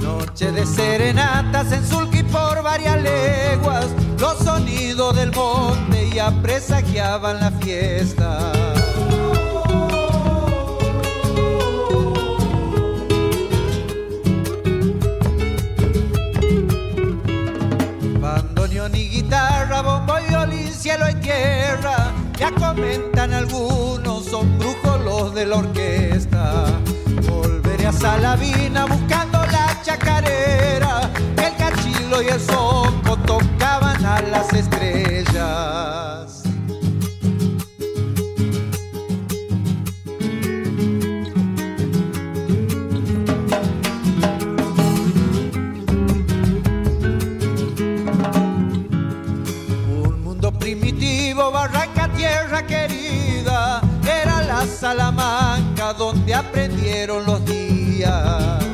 Noche 0.00 0.52
de 0.52 0.66
serenatas 0.66 1.72
en 1.72 1.86
Sulqui 1.86 2.22
por 2.24 2.62
varias 2.62 3.00
leguas, 3.02 3.86
los 4.18 4.38
sonidos 4.38 5.16
del 5.16 5.32
monte 5.32 6.10
ya 6.14 6.30
presagiaban 6.42 7.40
la 7.40 7.50
fiesta. 7.52 8.59
Tierra. 21.30 22.12
Ya 22.38 22.50
comentan 22.52 23.32
algunos, 23.32 24.24
son 24.24 24.58
brujos 24.58 25.00
los 25.04 25.34
de 25.34 25.46
la 25.46 25.56
orquesta. 25.56 26.64
Volveré 27.28 27.86
a 27.86 27.92
Salavina 27.92 28.86
buscando 28.86 29.38
la 29.46 29.80
chacarera. 29.82 31.10
El 31.36 31.56
cachilo 31.56 32.22
y 32.22 32.28
el 32.28 32.40
soco 32.40 33.16
tocaban 33.26 34.04
a 34.04 34.20
las 34.22 34.52
estrellas. 34.52 35.19
Aprendieron 56.40 57.26
los 57.26 57.44
días. 57.44 58.64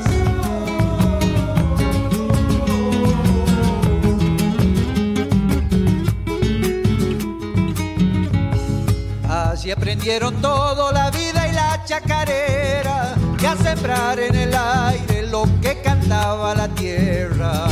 Allí 9.28 9.70
aprendieron 9.70 10.40
todo, 10.40 10.92
la 10.92 11.10
vida 11.10 11.48
y 11.48 11.52
la 11.52 11.82
chacarera, 11.84 13.14
y 13.40 13.44
a 13.44 13.56
sembrar 13.56 14.18
en 14.20 14.34
el 14.34 14.54
aire 14.54 15.26
lo 15.26 15.44
que 15.60 15.80
cantaba 15.82 16.54
la 16.54 16.68
tierra. 16.68 17.66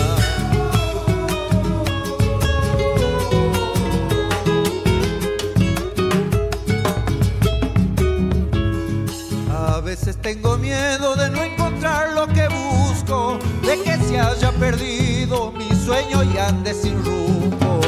Tengo 10.25 10.57
miedo 10.57 11.15
de 11.17 11.29
no 11.29 11.43
encontrar 11.45 12.15
lo 12.15 12.27
que 12.27 12.49
busco, 12.49 13.39
de 13.61 13.79
que 13.83 13.99
se 13.99 14.19
haya 14.19 14.51
perdido 14.53 15.53
mi 15.53 15.69
sueño 15.77 16.25
y 16.25 16.39
ande 16.39 16.73
sin 16.73 17.05
rumbo. 17.05 17.79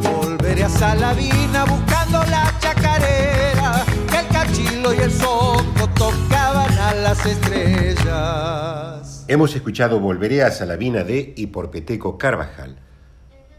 Volveré 0.00 0.62
a 0.62 0.68
Salavina 0.68 1.64
buscando 1.64 2.22
la 2.30 2.54
chacarera, 2.60 3.84
que 4.08 4.18
el 4.20 4.28
cachilo 4.28 4.94
y 4.94 4.98
el 4.98 5.10
soco 5.10 5.88
tocaban 5.96 6.78
a 6.78 6.94
las 6.94 7.26
estrellas. 7.26 9.24
Hemos 9.26 9.56
escuchado 9.56 9.98
Volveré 9.98 10.44
a 10.44 10.52
Salavina 10.52 11.02
de 11.02 11.34
y 11.36 11.48
por 11.48 11.72
Peteco 11.72 12.16
Carvajal. 12.16 12.78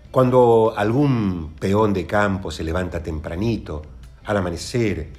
Cuando 0.09 0.73
algún 0.77 1.55
peón 1.59 1.91
de 1.91 2.07
campo 2.07 2.49
se 2.49 2.63
levanta 2.63 3.03
tempranito, 3.03 3.81
al 4.23 4.37
amanecer, 4.37 5.09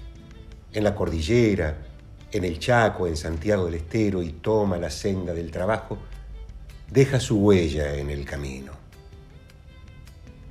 en 0.73 0.85
la 0.85 0.95
cordillera, 0.95 1.86
en 2.33 2.45
el 2.45 2.59
Chaco, 2.59 3.07
en 3.07 3.17
Santiago 3.17 3.67
del 3.67 3.75
Estero 3.75 4.23
y 4.23 4.33
toma 4.33 4.77
la 4.79 4.91
senda 4.91 5.33
del 5.33 5.51
trabajo, 5.51 5.99
deja 6.91 7.21
su 7.21 7.39
huella 7.39 7.95
en 7.95 8.11
el 8.11 8.25
camino. 8.25 8.73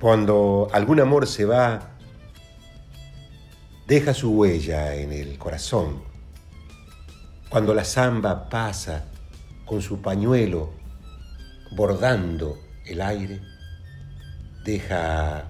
Cuando 0.00 0.68
algún 0.72 1.00
amor 1.00 1.26
se 1.26 1.44
va, 1.44 1.90
deja 3.86 4.14
su 4.14 4.32
huella 4.32 4.94
en 4.94 5.12
el 5.12 5.38
corazón. 5.38 6.02
Cuando 7.48 7.72
la 7.72 7.84
zamba 7.84 8.48
pasa 8.48 9.04
con 9.64 9.80
su 9.80 10.02
pañuelo 10.02 10.72
bordando 11.72 12.58
el 12.84 13.00
aire, 13.00 13.40
deja 14.64 15.48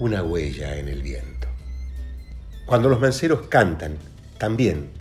una 0.00 0.22
huella 0.22 0.76
en 0.76 0.88
el 0.88 1.02
viento. 1.02 1.48
Cuando 2.66 2.88
los 2.88 3.00
manceros 3.00 3.46
cantan, 3.48 3.96
también 4.38 4.97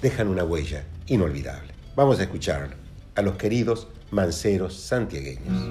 dejan 0.00 0.28
una 0.28 0.44
huella 0.44 0.84
inolvidable. 1.06 1.72
Vamos 1.96 2.20
a 2.20 2.22
escuchar 2.22 2.70
a 3.14 3.22
los 3.22 3.36
queridos 3.36 3.88
manceros 4.10 4.74
santiagueños. 4.74 5.70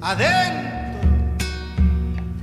Adentro. 0.00 0.58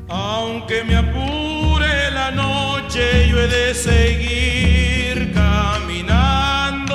Aunque 0.07 0.83
me 0.83 0.95
apure 0.95 2.11
la 2.11 2.31
noche, 2.31 2.54
yo 2.95 3.37
he 3.41 3.47
de 3.47 3.73
seguir 3.73 5.33
caminando. 5.33 6.93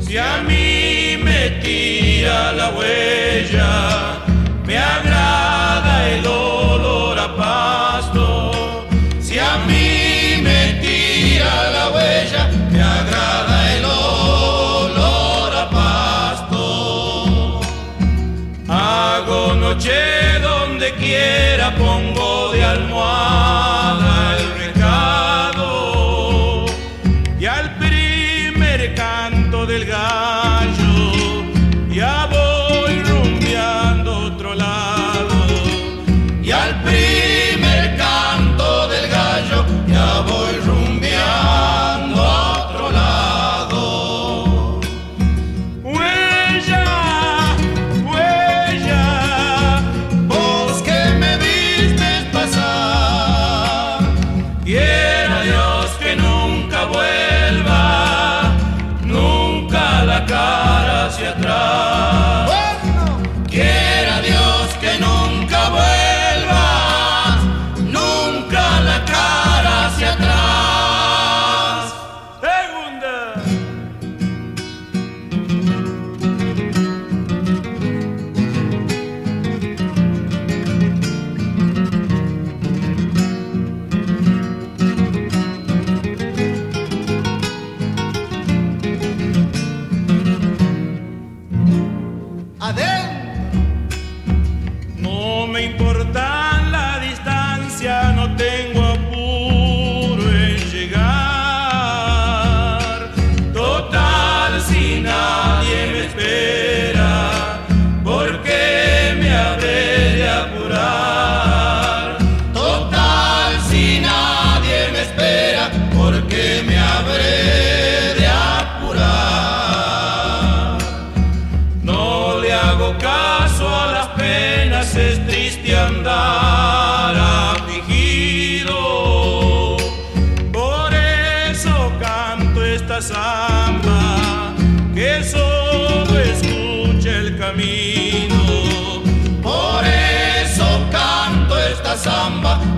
Si 0.00 0.18
a 0.18 0.42
mí 0.42 1.16
me 1.22 1.50
tira 1.62 2.52
la 2.52 2.70
huella, 2.70 3.75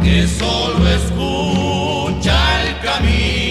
que 0.09 0.27
solo 0.27 0.89
escucha 0.89 2.63
el 2.63 2.81
camino. 2.81 3.48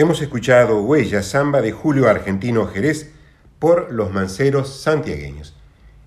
Hemos 0.00 0.22
escuchado 0.22 0.80
Huella 0.80 1.24
Samba 1.24 1.60
de 1.60 1.72
Julio 1.72 2.08
Argentino 2.08 2.68
Jerez 2.68 3.10
por 3.58 3.92
los 3.92 4.12
manceros 4.12 4.80
santiagueños. 4.80 5.56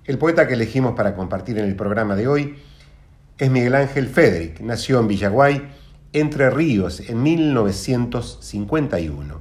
El 0.06 0.16
poeta 0.16 0.48
que 0.48 0.54
elegimos 0.54 0.94
para 0.94 1.14
compartir 1.14 1.58
en 1.58 1.66
el 1.66 1.76
programa 1.76 2.16
de 2.16 2.26
hoy 2.26 2.56
es 3.36 3.50
Miguel 3.50 3.74
Ángel 3.74 4.08
Federic. 4.08 4.60
Nació 4.60 4.98
en 4.98 5.08
Villaguay, 5.08 5.68
Entre 6.14 6.48
Ríos, 6.48 7.00
en 7.00 7.22
1951. 7.22 9.40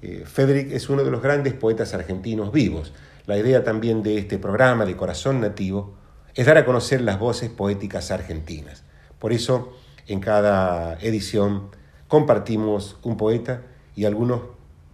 Eh, 0.00 0.22
Federic 0.24 0.72
es 0.72 0.88
uno 0.88 1.04
de 1.04 1.10
los 1.10 1.20
grandes 1.20 1.52
poetas 1.52 1.92
argentinos 1.92 2.52
vivos. 2.52 2.94
La 3.26 3.36
idea 3.36 3.64
también 3.64 4.02
de 4.02 4.16
este 4.16 4.38
programa 4.38 4.86
de 4.86 4.96
Corazón 4.96 5.42
Nativo 5.42 5.98
es 6.34 6.46
dar 6.46 6.56
a 6.56 6.64
conocer 6.64 7.02
las 7.02 7.18
voces 7.18 7.50
poéticas 7.50 8.10
argentinas. 8.10 8.82
Por 9.18 9.34
eso, 9.34 9.76
en 10.06 10.20
cada 10.20 10.94
edición 11.00 11.68
compartimos 12.08 12.96
un 13.02 13.18
poeta 13.18 13.64
y 14.00 14.06
algunos 14.06 14.40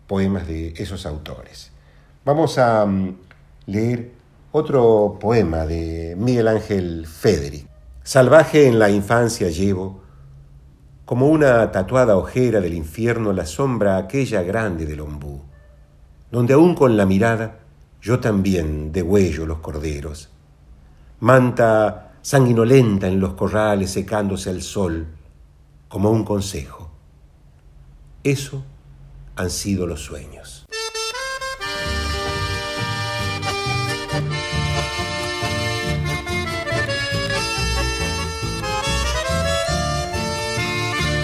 poemas 0.09 0.49
de 0.49 0.75
esos 0.77 1.07
autores. 1.07 1.71
Vamos 2.25 2.59
a 2.59 2.85
mm, 2.85 3.17
leer 3.67 4.11
otro 4.51 5.17
poema 5.21 5.65
de 5.65 6.17
Miguel 6.19 6.49
Ángel 6.49 7.07
Federic. 7.07 7.69
Salvaje 8.03 8.67
en 8.67 8.81
la 8.81 8.91
infancia 8.91 9.49
llevo, 9.49 10.01
como 11.05 11.29
una 11.29 11.71
tatuada 11.71 12.17
ojera 12.17 12.61
del 12.61 12.75
infierno, 12.75 13.33
la 13.33 13.47
sombra 13.47 13.97
aquella 13.97 14.43
grande 14.43 14.87
del 14.87 14.99
ombú, 14.99 15.41
donde 16.33 16.55
aún 16.55 16.75
con 16.75 16.97
la 16.97 17.07
mirada 17.07 17.61
yo 18.03 18.19
también 18.19 18.91
degüello 18.91 19.47
los 19.47 19.59
corderos. 19.59 20.31
Manta 21.21 22.15
sanguinolenta 22.23 23.07
en 23.07 23.21
los 23.21 23.35
corrales 23.35 23.93
secándose 23.93 24.51
al 24.51 24.63
sol, 24.63 25.07
como 25.87 26.11
un 26.11 26.25
consejo. 26.25 26.91
Eso 28.25 28.65
han 29.37 29.51
sido 29.51 29.87
los 29.87 30.03
sueños. 30.03 30.67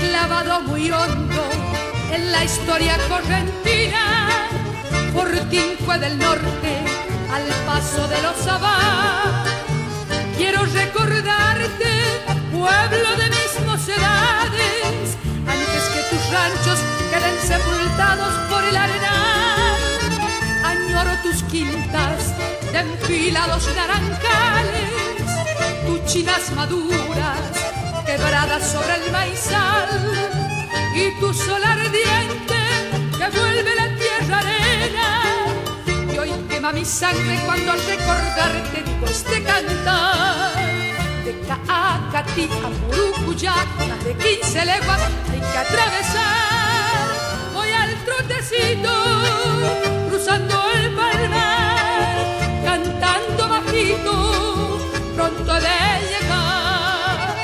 Clavado 0.01 0.61
muy 0.63 0.91
hondo 0.91 1.43
en 2.13 2.31
la 2.31 2.45
historia 2.45 2.99
correntina, 3.09 4.29
Fortín 5.15 5.73
del 6.01 6.19
norte 6.19 6.85
al 7.31 7.67
paso 7.67 8.09
de 8.09 8.23
los 8.23 8.37
sabás. 8.37 9.47
Quiero 10.37 10.65
recordarte, 10.65 11.91
pueblo 12.51 13.17
de 13.17 13.29
mis 13.29 13.67
mocedades, 13.67 14.82
ranchos 16.33 16.81
queden 17.11 17.39
sepultados 17.41 18.35
por 18.51 18.65
el 18.65 18.77
arenal. 18.77 19.77
Añoro 20.65 21.11
tus 21.23 21.43
quintas 21.45 22.35
de 22.73 22.79
enfilados 22.79 23.69
naranjales, 23.77 25.03
chinas 26.07 26.51
maduras 26.57 27.39
quebradas 28.05 28.73
sobre 28.73 28.95
el 28.97 29.13
maizal 29.13 29.89
y 30.95 31.21
tu 31.21 31.33
sol 31.33 31.63
ardiente 31.65 32.61
que 33.19 33.39
vuelve 33.39 33.75
la 33.75 33.89
tierra 33.97 34.39
arena. 34.39 35.23
Y 36.13 36.19
hoy 36.19 36.31
quema 36.49 36.73
mi 36.73 36.85
sangre 36.85 37.41
cuando 37.47 37.73
al 37.73 37.81
recordarte 37.87 38.83
digo 38.85 39.07
este 39.07 39.43
cantar 39.43 40.62
de 41.33 41.47
Caacatí 41.47 42.49
a 42.65 42.69
Murucuyá, 42.69 43.55
más 43.89 44.05
de 44.05 44.15
15 44.15 44.65
leguas 44.65 45.01
hay 45.31 45.41
que 45.41 45.59
atravesar. 45.59 47.09
Voy 47.55 47.71
al 47.71 47.95
trotecito, 48.05 48.93
cruzando 50.09 50.55
el 50.75 50.95
palmar, 50.95 52.17
cantando 52.65 53.49
bajito, 53.49 54.81
pronto 55.15 55.55
de 55.55 55.79
llegar. 56.11 57.37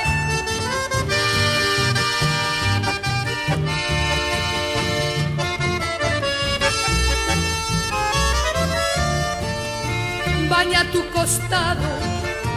Baña 10.49 10.83
tu 10.91 11.07
costado 11.11 12.08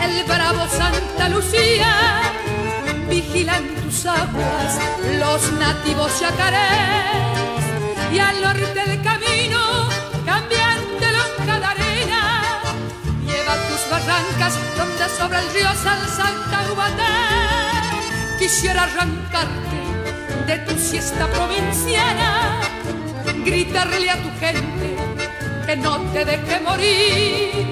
el 0.04 0.24
bravo 0.24 0.66
Santa 0.68 1.28
Lucía, 1.28 2.22
vigilan 3.08 3.64
tus 3.82 4.06
aguas 4.06 4.78
los 5.20 5.52
nativos 5.52 6.20
yacarés 6.20 7.64
y 8.12 8.18
al 8.18 8.40
norte 8.40 8.80
del 8.86 9.02
camino 9.02 9.60
cambiante 10.26 11.06
lonja 11.16 11.58
de 11.60 11.66
arena 11.66 12.22
lleva 13.26 13.54
tus 13.68 13.82
barrancas 13.90 14.54
donde 14.76 15.08
sobre 15.18 15.38
el 15.38 15.48
río 15.54 15.68
San 15.82 16.08
Santa 16.08 16.42
quisiera 18.42 18.82
arrancarte 18.82 19.78
de 20.48 20.58
tu 20.66 20.76
siesta 20.76 21.28
provinciana 21.28 22.60
gritarle 23.44 24.10
a 24.10 24.16
tu 24.16 24.30
gente 24.40 24.96
que 25.64 25.76
no 25.76 26.00
te 26.12 26.24
deje 26.24 26.60
morir 26.60 27.66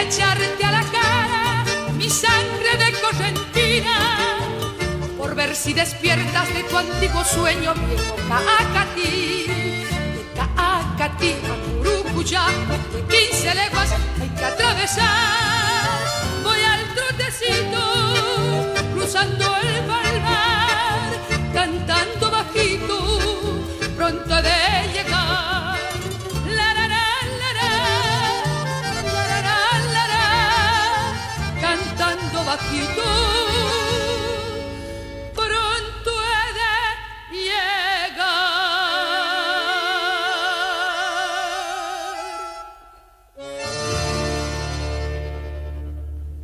echarte 0.00 0.64
a 0.64 0.72
la 0.72 0.82
cara 0.82 0.97
mi 2.08 2.14
sangre 2.14 2.72
de 2.78 3.00
correntina, 3.02 4.38
por 5.18 5.34
ver 5.34 5.54
si 5.54 5.74
despiertas 5.74 6.48
de 6.54 6.62
tu 6.62 6.78
antiguo 6.78 7.22
sueño 7.22 7.74
viejo 7.74 8.16
Caacatí, 8.28 9.44
de 9.46 10.24
Caacatí 10.34 11.34
a 11.52 11.54
Curucuyá, 11.66 12.46
de 12.94 13.04
15 13.14 13.54
leguas 13.54 13.90
hay 14.22 14.28
que 14.30 14.44
atravesar, 14.44 16.00
voy 16.44 16.60
al 16.62 16.94
trotecito, 16.94 17.82
cruzando 18.94 19.44
el 19.62 19.84
palmar, 19.84 21.10
cantando 21.52 22.30
bajito, 22.30 22.96
pronto 23.98 24.34
de 24.42 24.67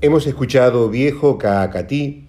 Hemos 0.05 0.27
escuchado 0.27 0.91
Viejo 0.91 1.39
Caacatí 1.39 2.29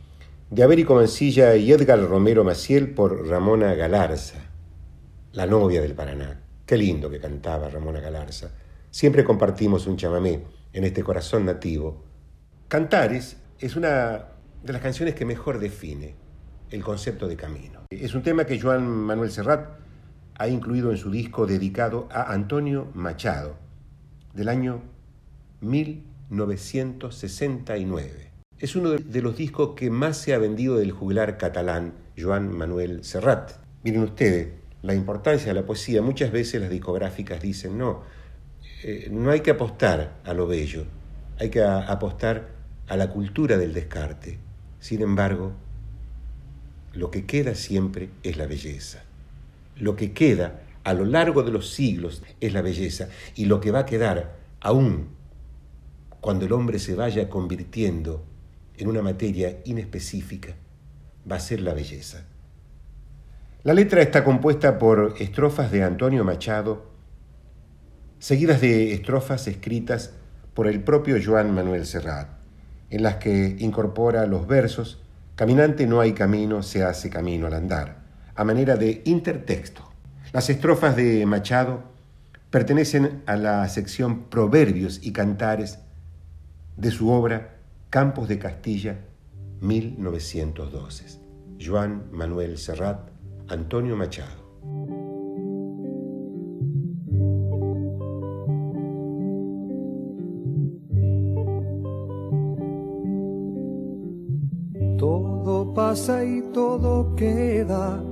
de 0.49 0.63
Américo 0.63 0.95
Mancilla 0.95 1.57
y 1.57 1.73
Edgar 1.73 1.99
Romero 1.99 2.45
Maciel 2.45 2.93
por 2.93 3.27
Ramona 3.27 3.73
Galarza, 3.73 4.37
la 5.33 5.45
novia 5.45 5.81
del 5.81 5.93
Paraná. 5.93 6.39
Qué 6.65 6.77
lindo 6.77 7.09
que 7.09 7.19
cantaba 7.19 7.67
Ramona 7.67 7.99
Galarza. 7.99 8.51
Siempre 8.91 9.25
compartimos 9.25 9.87
un 9.87 9.97
chamamé 9.97 10.41
en 10.71 10.85
este 10.85 11.03
corazón 11.03 11.43
nativo. 11.43 12.01
Cantares 12.69 13.35
es 13.59 13.75
una 13.75 14.25
de 14.63 14.71
las 14.71 14.81
canciones 14.81 15.13
que 15.13 15.25
mejor 15.25 15.59
define 15.59 16.15
el 16.69 16.81
concepto 16.81 17.27
de 17.27 17.35
camino. 17.35 17.81
Es 17.89 18.15
un 18.15 18.23
tema 18.23 18.45
que 18.45 18.57
Joan 18.57 18.87
Manuel 18.87 19.31
Serrat 19.31 19.67
ha 20.39 20.47
incluido 20.47 20.91
en 20.91 20.97
su 20.97 21.11
disco 21.11 21.45
dedicado 21.45 22.07
a 22.09 22.31
Antonio 22.31 22.87
Machado 22.93 23.57
del 24.33 24.47
año 24.47 24.81
1969. 26.29 28.31
Es 28.59 28.75
uno 28.75 28.91
de 28.91 29.21
los 29.21 29.37
discos 29.37 29.75
que 29.75 29.89
más 29.89 30.17
se 30.17 30.33
ha 30.33 30.37
vendido 30.37 30.77
del 30.77 30.91
juglar 30.91 31.37
catalán 31.37 31.93
Joan 32.17 32.55
Manuel 32.55 33.03
Serrat. 33.03 33.51
Miren 33.83 34.03
ustedes, 34.03 34.49
la 34.81 34.93
importancia 34.93 35.47
de 35.47 35.53
la 35.53 35.65
poesía. 35.65 36.01
Muchas 36.01 36.31
veces 36.31 36.61
las 36.61 36.69
discográficas 36.69 37.41
dicen, 37.41 37.77
no, 37.77 38.03
eh, 38.83 39.09
no 39.11 39.31
hay 39.31 39.41
que 39.41 39.51
apostar 39.51 40.19
a 40.23 40.33
lo 40.33 40.47
bello, 40.47 40.85
hay 41.39 41.49
que 41.49 41.63
apostar 41.63 42.49
a 42.87 42.95
la 42.95 43.09
cultura 43.09 43.57
del 43.57 43.73
descarte. 43.73 44.39
Sin 44.79 45.01
embargo, 45.01 45.53
lo 46.93 47.11
que 47.11 47.25
queda 47.25 47.55
siempre 47.55 48.09
es 48.23 48.37
la 48.37 48.45
belleza. 48.45 49.03
Lo 49.75 49.95
que 49.95 50.13
queda 50.13 50.61
a 50.83 50.93
lo 50.93 51.03
largo 51.03 51.43
de 51.43 51.51
los 51.51 51.71
siglos 51.71 52.23
es 52.39 52.53
la 52.53 52.61
belleza. 52.61 53.09
Y 53.35 53.45
lo 53.45 53.59
que 53.59 53.71
va 53.71 53.79
a 53.79 53.85
quedar 53.85 54.35
aún 54.61 55.14
cuando 56.25 56.47
el 56.47 56.53
hombre 56.53 56.79
se 56.79 56.95
vaya 56.95 57.29
convirtiendo 57.29 58.25
en 58.77 58.87
una 58.87 59.03
materia 59.03 59.59
inespecífica, 59.63 60.55
va 61.31 61.35
a 61.35 61.39
ser 61.39 61.61
la 61.61 61.75
belleza. 61.75 62.25
La 63.61 63.75
letra 63.75 64.01
está 64.01 64.23
compuesta 64.23 64.79
por 64.79 65.13
estrofas 65.19 65.71
de 65.71 65.83
Antonio 65.83 66.23
Machado, 66.23 66.87
seguidas 68.17 68.59
de 68.59 68.91
estrofas 68.91 69.47
escritas 69.47 70.13
por 70.55 70.65
el 70.65 70.81
propio 70.81 71.17
Joan 71.23 71.53
Manuel 71.53 71.85
Serrat, 71.85 72.29
en 72.89 73.03
las 73.03 73.17
que 73.17 73.57
incorpora 73.59 74.25
los 74.25 74.47
versos 74.47 75.03
Caminante 75.35 75.85
no 75.85 75.99
hay 75.99 76.13
camino, 76.13 76.63
se 76.63 76.81
hace 76.81 77.11
camino 77.11 77.45
al 77.45 77.53
andar, 77.53 77.97
a 78.33 78.43
manera 78.43 78.77
de 78.77 79.03
intertexto. 79.05 79.87
Las 80.33 80.49
estrofas 80.49 80.95
de 80.95 81.23
Machado 81.27 81.83
pertenecen 82.49 83.21
a 83.27 83.35
la 83.35 83.69
sección 83.69 84.23
Proverbios 84.23 85.01
y 85.03 85.11
Cantares 85.11 85.84
de 86.77 86.91
su 86.91 87.09
obra 87.09 87.57
Campos 87.89 88.27
de 88.27 88.37
Castilla, 88.39 88.99
1912. 89.61 91.21
Joan 91.59 92.09
Manuel 92.11 92.57
Serrat, 92.57 93.09
Antonio 93.47 93.95
Machado. 93.95 94.43
Todo 104.97 105.73
pasa 105.73 106.25
y 106.25 106.41
todo 106.53 107.15
queda, 107.15 108.03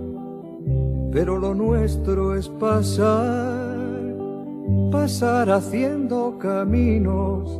pero 1.12 1.38
lo 1.38 1.54
nuestro 1.54 2.36
es 2.36 2.48
pasar, 2.48 3.78
pasar 4.92 5.50
haciendo 5.50 6.38
caminos, 6.38 7.60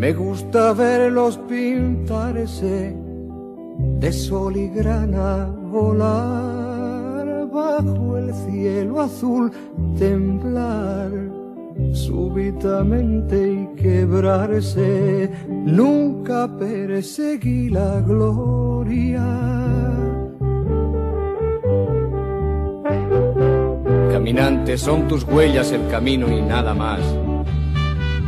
Me 0.00 0.14
gusta 0.14 0.72
verlos 0.72 1.36
pintarse 1.46 2.96
de 4.00 4.12
sol 4.12 4.56
y 4.56 4.68
grana 4.68 5.44
volar 5.70 7.46
bajo 7.52 8.16
el 8.16 8.32
cielo 8.32 9.02
azul, 9.02 9.52
temblar 9.98 11.10
súbitamente 11.92 13.52
y 13.52 13.68
quebrarse. 13.76 15.30
Nunca 15.50 16.48
perseguí 16.58 17.68
la 17.68 18.00
gloria. 18.00 19.22
Caminante, 24.10 24.78
son 24.78 25.06
tus 25.08 25.24
huellas 25.24 25.72
el 25.72 25.86
camino 25.88 26.26
y 26.32 26.40
nada 26.40 26.72
más. 26.72 27.00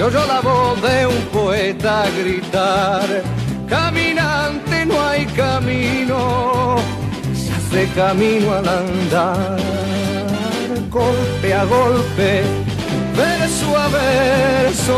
se 0.00 0.04
oyó 0.04 0.26
la 0.26 0.40
voz 0.40 0.80
de 0.80 1.06
un 1.06 1.22
poeta 1.30 2.06
gritar, 2.18 3.22
caminante 3.68 4.86
no 4.86 4.98
hay 4.98 5.26
camino, 5.26 6.76
se 7.34 7.52
hace 7.52 7.86
camino 7.94 8.50
al 8.54 8.66
andar, 8.66 9.58
golpe 10.88 11.52
a 11.52 11.64
golpe, 11.64 12.42
verso 13.14 13.76
a 13.76 13.88
verso. 13.88 14.96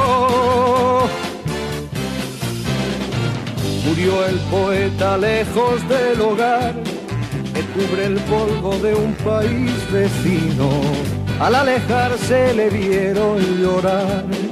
Murió 3.84 4.24
el 4.24 4.36
poeta 4.52 5.18
lejos 5.18 5.88
del 5.88 6.20
hogar 6.20 6.74
que 7.52 7.62
cubre 7.74 8.06
el 8.06 8.20
polvo 8.30 8.76
de 8.76 8.94
un 8.94 9.14
país 9.14 9.72
vecino. 9.90 10.70
Al 11.40 11.56
alejarse 11.56 12.54
le 12.54 12.70
vieron 12.70 13.40
llorar. 13.60 14.51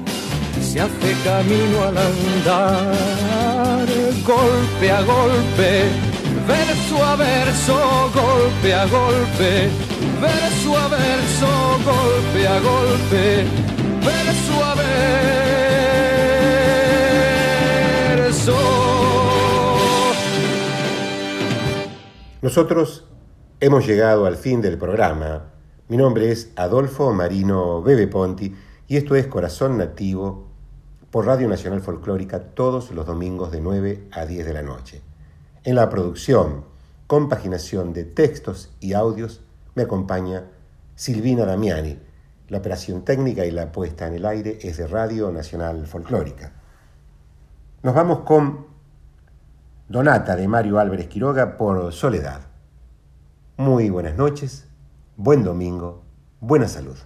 se 0.71 0.79
hace 0.79 1.13
camino 1.25 1.83
al 1.83 1.97
andar, 1.97 3.87
golpe 4.25 4.89
a 4.89 5.01
golpe, 5.01 5.89
verso 6.47 7.03
a 7.03 7.17
verso, 7.17 8.09
golpe 8.13 8.73
a 8.73 8.85
golpe, 8.85 9.69
verso 10.21 10.77
a 10.77 10.87
verso, 10.87 11.77
golpe 11.83 12.47
a 12.47 12.59
golpe, 12.61 13.43
verso 13.99 14.63
a 14.63 14.75
verso. 18.15 18.55
Nosotros 22.41 23.03
hemos 23.59 23.85
llegado 23.85 24.25
al 24.25 24.37
fin 24.37 24.61
del 24.61 24.77
programa. 24.77 25.51
Mi 25.89 25.97
nombre 25.97 26.31
es 26.31 26.53
Adolfo 26.55 27.11
Marino 27.11 27.81
Bebe 27.81 28.07
Ponti 28.07 28.55
y 28.87 28.95
esto 28.95 29.15
es 29.15 29.27
Corazón 29.27 29.77
Nativo 29.77 30.50
por 31.11 31.25
Radio 31.25 31.49
Nacional 31.49 31.81
Folclórica 31.81 32.39
todos 32.39 32.91
los 32.91 33.05
domingos 33.05 33.51
de 33.51 33.59
9 33.59 34.07
a 34.11 34.25
10 34.25 34.45
de 34.45 34.53
la 34.53 34.61
noche. 34.61 35.01
En 35.65 35.75
la 35.75 35.89
producción, 35.89 36.63
compaginación 37.05 37.91
de 37.91 38.05
textos 38.05 38.73
y 38.79 38.93
audios 38.93 39.41
me 39.75 39.83
acompaña 39.83 40.45
Silvina 40.95 41.45
Damiani. 41.45 41.99
La 42.47 42.59
operación 42.59 43.03
técnica 43.03 43.45
y 43.45 43.51
la 43.51 43.73
puesta 43.73 44.07
en 44.07 44.13
el 44.13 44.25
aire 44.25 44.57
es 44.61 44.77
de 44.77 44.87
Radio 44.87 45.31
Nacional 45.31 45.85
Folclórica. 45.85 46.53
Nos 47.83 47.93
vamos 47.93 48.19
con 48.19 48.67
Donata 49.89 50.37
de 50.37 50.47
Mario 50.47 50.79
Álvarez 50.79 51.07
Quiroga 51.07 51.57
por 51.57 51.91
Soledad. 51.91 52.41
Muy 53.57 53.89
buenas 53.89 54.15
noches, 54.15 54.67
buen 55.17 55.43
domingo, 55.43 56.03
buena 56.39 56.69
salud. 56.69 56.97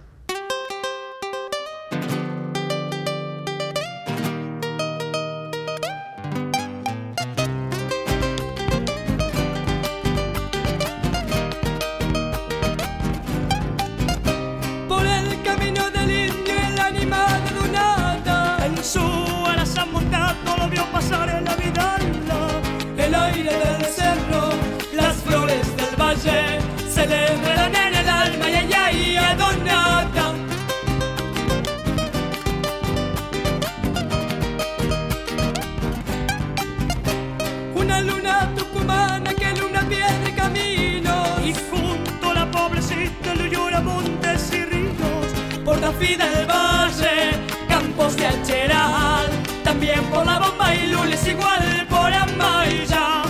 Rafí 45.86 46.16
del 46.16 46.46
Valle, 46.46 47.38
Campos 47.68 48.16
de 48.16 48.26
Alcheral, 48.26 49.30
también 49.62 50.02
por 50.06 50.26
la 50.26 50.40
bomba 50.40 50.74
y 50.74 50.88
Lules 50.88 51.24
igual 51.28 51.86
por 51.88 52.12
Amaya. 52.12 53.22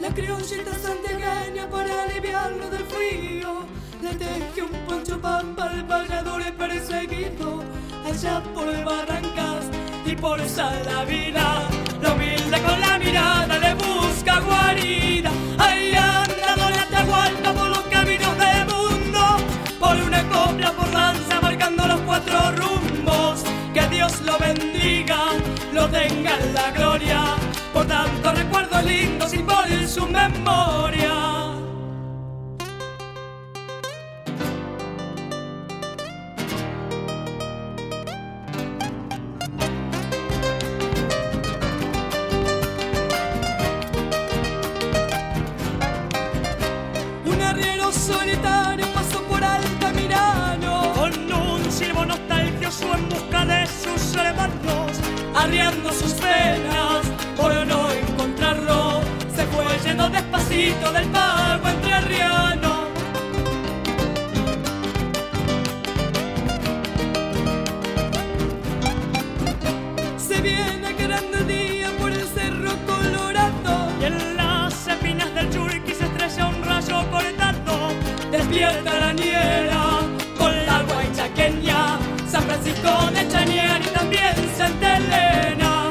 La 0.00 0.08
criollita 0.12 0.72
santiagueña 0.74 1.70
para 1.70 2.02
aliviarlo 2.02 2.68
del 2.70 2.84
frío, 2.86 3.64
le 4.02 4.14
teje 4.14 4.62
un 4.62 4.72
poncho 4.88 5.20
pampa 5.20 5.70
al 5.70 5.84
vallador 5.84 6.42
perseguido, 6.54 7.62
allá 8.04 8.42
por 8.52 8.66
Barrancas 8.84 9.66
y 10.04 10.16
por 10.16 10.40
Salavida, 10.48 11.62
lo 12.02 12.16
con 12.56 12.80
la 12.80 12.98
mirada 12.98 13.58
le 13.58 13.74
busca 13.74 14.40
guarida. 14.40 15.30
Ahí 15.58 15.94
anda 15.94 16.56
Don 16.56 16.72
Atahualpa 16.72 17.52
por 17.52 17.68
los 17.68 17.84
caminos 17.90 18.38
del 18.38 18.64
mundo, 18.66 19.20
por 19.78 19.96
una 19.96 20.22
copla 20.28 20.72
por 20.72 20.90
lanza 20.92 21.40
marcando 21.42 21.86
los 21.86 22.00
cuatro 22.00 22.52
rumbos. 22.52 23.44
Que 23.74 23.86
Dios 23.88 24.20
lo 24.22 24.38
bendiga, 24.38 25.18
lo 25.72 25.88
tenga 25.88 26.38
en 26.38 26.54
la 26.54 26.70
gloria, 26.70 27.20
por 27.74 27.86
tanto 27.86 28.32
recuerdos 28.32 28.84
lindos 28.84 29.34
y 29.34 29.38
por 29.38 29.66
su 29.86 30.06
memoria. 30.06 31.47
Despierta 78.48 78.98
la 78.98 79.12
niera 79.12 80.00
con 80.38 80.50
la 80.64 80.82
guaychaqueña 80.82 81.98
San 82.26 82.42
Francisco 82.44 83.10
de 83.12 83.28
Chanier 83.28 83.78
y 83.82 83.88
también 83.90 84.34
Santa 84.56 84.96
Elena 84.96 85.90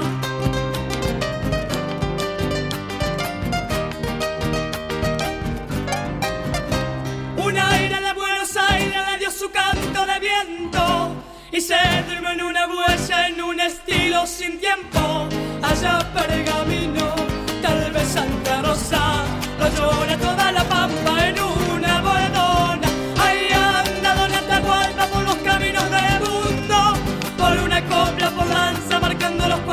Un 7.38 7.60
aire 7.60 8.01
de 8.01 8.14
Buenos 8.14 8.58
Aires 8.58 9.01
le 9.12 9.20
dio 9.20 9.30
su 9.30 9.51
canto 9.51 10.05
de 10.08 10.20
viento 10.20 11.16
y 11.51 11.62
se 11.62 11.78
durmió 12.10 12.32
en 12.32 12.41
una 12.41 12.68
huella 12.68 13.28
en 13.28 13.39
un 13.39 13.60
estilo 13.60 14.26
sin 14.26 14.60
tiempo. 14.60 15.28
Allá 15.62 15.99
pergamino, 16.12 17.14
tal 17.62 17.91
vez 17.91 18.08
Santa 18.08 18.64
Rosa, 18.64 19.26
lo 19.60 19.70
llora 19.70 20.18
toda 20.18 20.51
la 20.51 20.64
pampa 20.64 21.28
en 21.28 21.39
una 21.39 21.47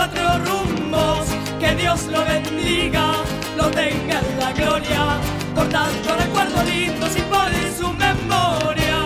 cuatro 0.04 0.44
rumbos. 0.44 1.28
Que 1.58 1.74
Dios 1.76 2.06
lo 2.06 2.24
bendiga, 2.24 3.22
lo 3.56 3.70
tenga 3.70 4.20
en 4.20 4.38
la 4.38 4.52
gloria, 4.52 5.18
por 5.54 5.68
tanto 5.68 6.16
recuerdos 6.16 6.66
lindos 6.66 7.16
y 7.16 7.22
por 7.22 7.48
su 7.78 7.92
memoria. 7.92 8.98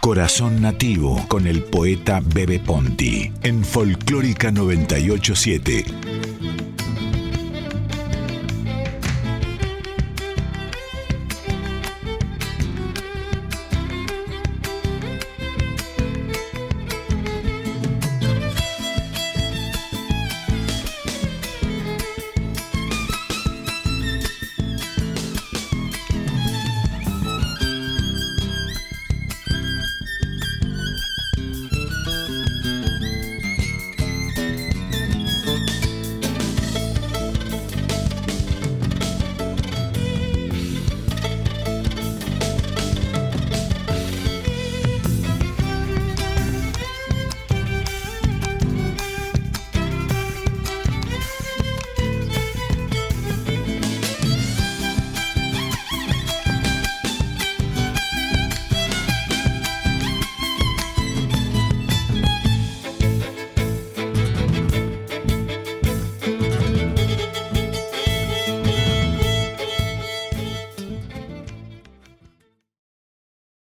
Corazón 0.00 0.60
Nativo 0.60 1.24
con 1.28 1.46
el 1.46 1.64
poeta 1.64 2.20
Bebe 2.22 2.60
Ponti 2.60 3.32
en 3.42 3.64
Folclórica 3.64 4.50
987. 4.50 6.73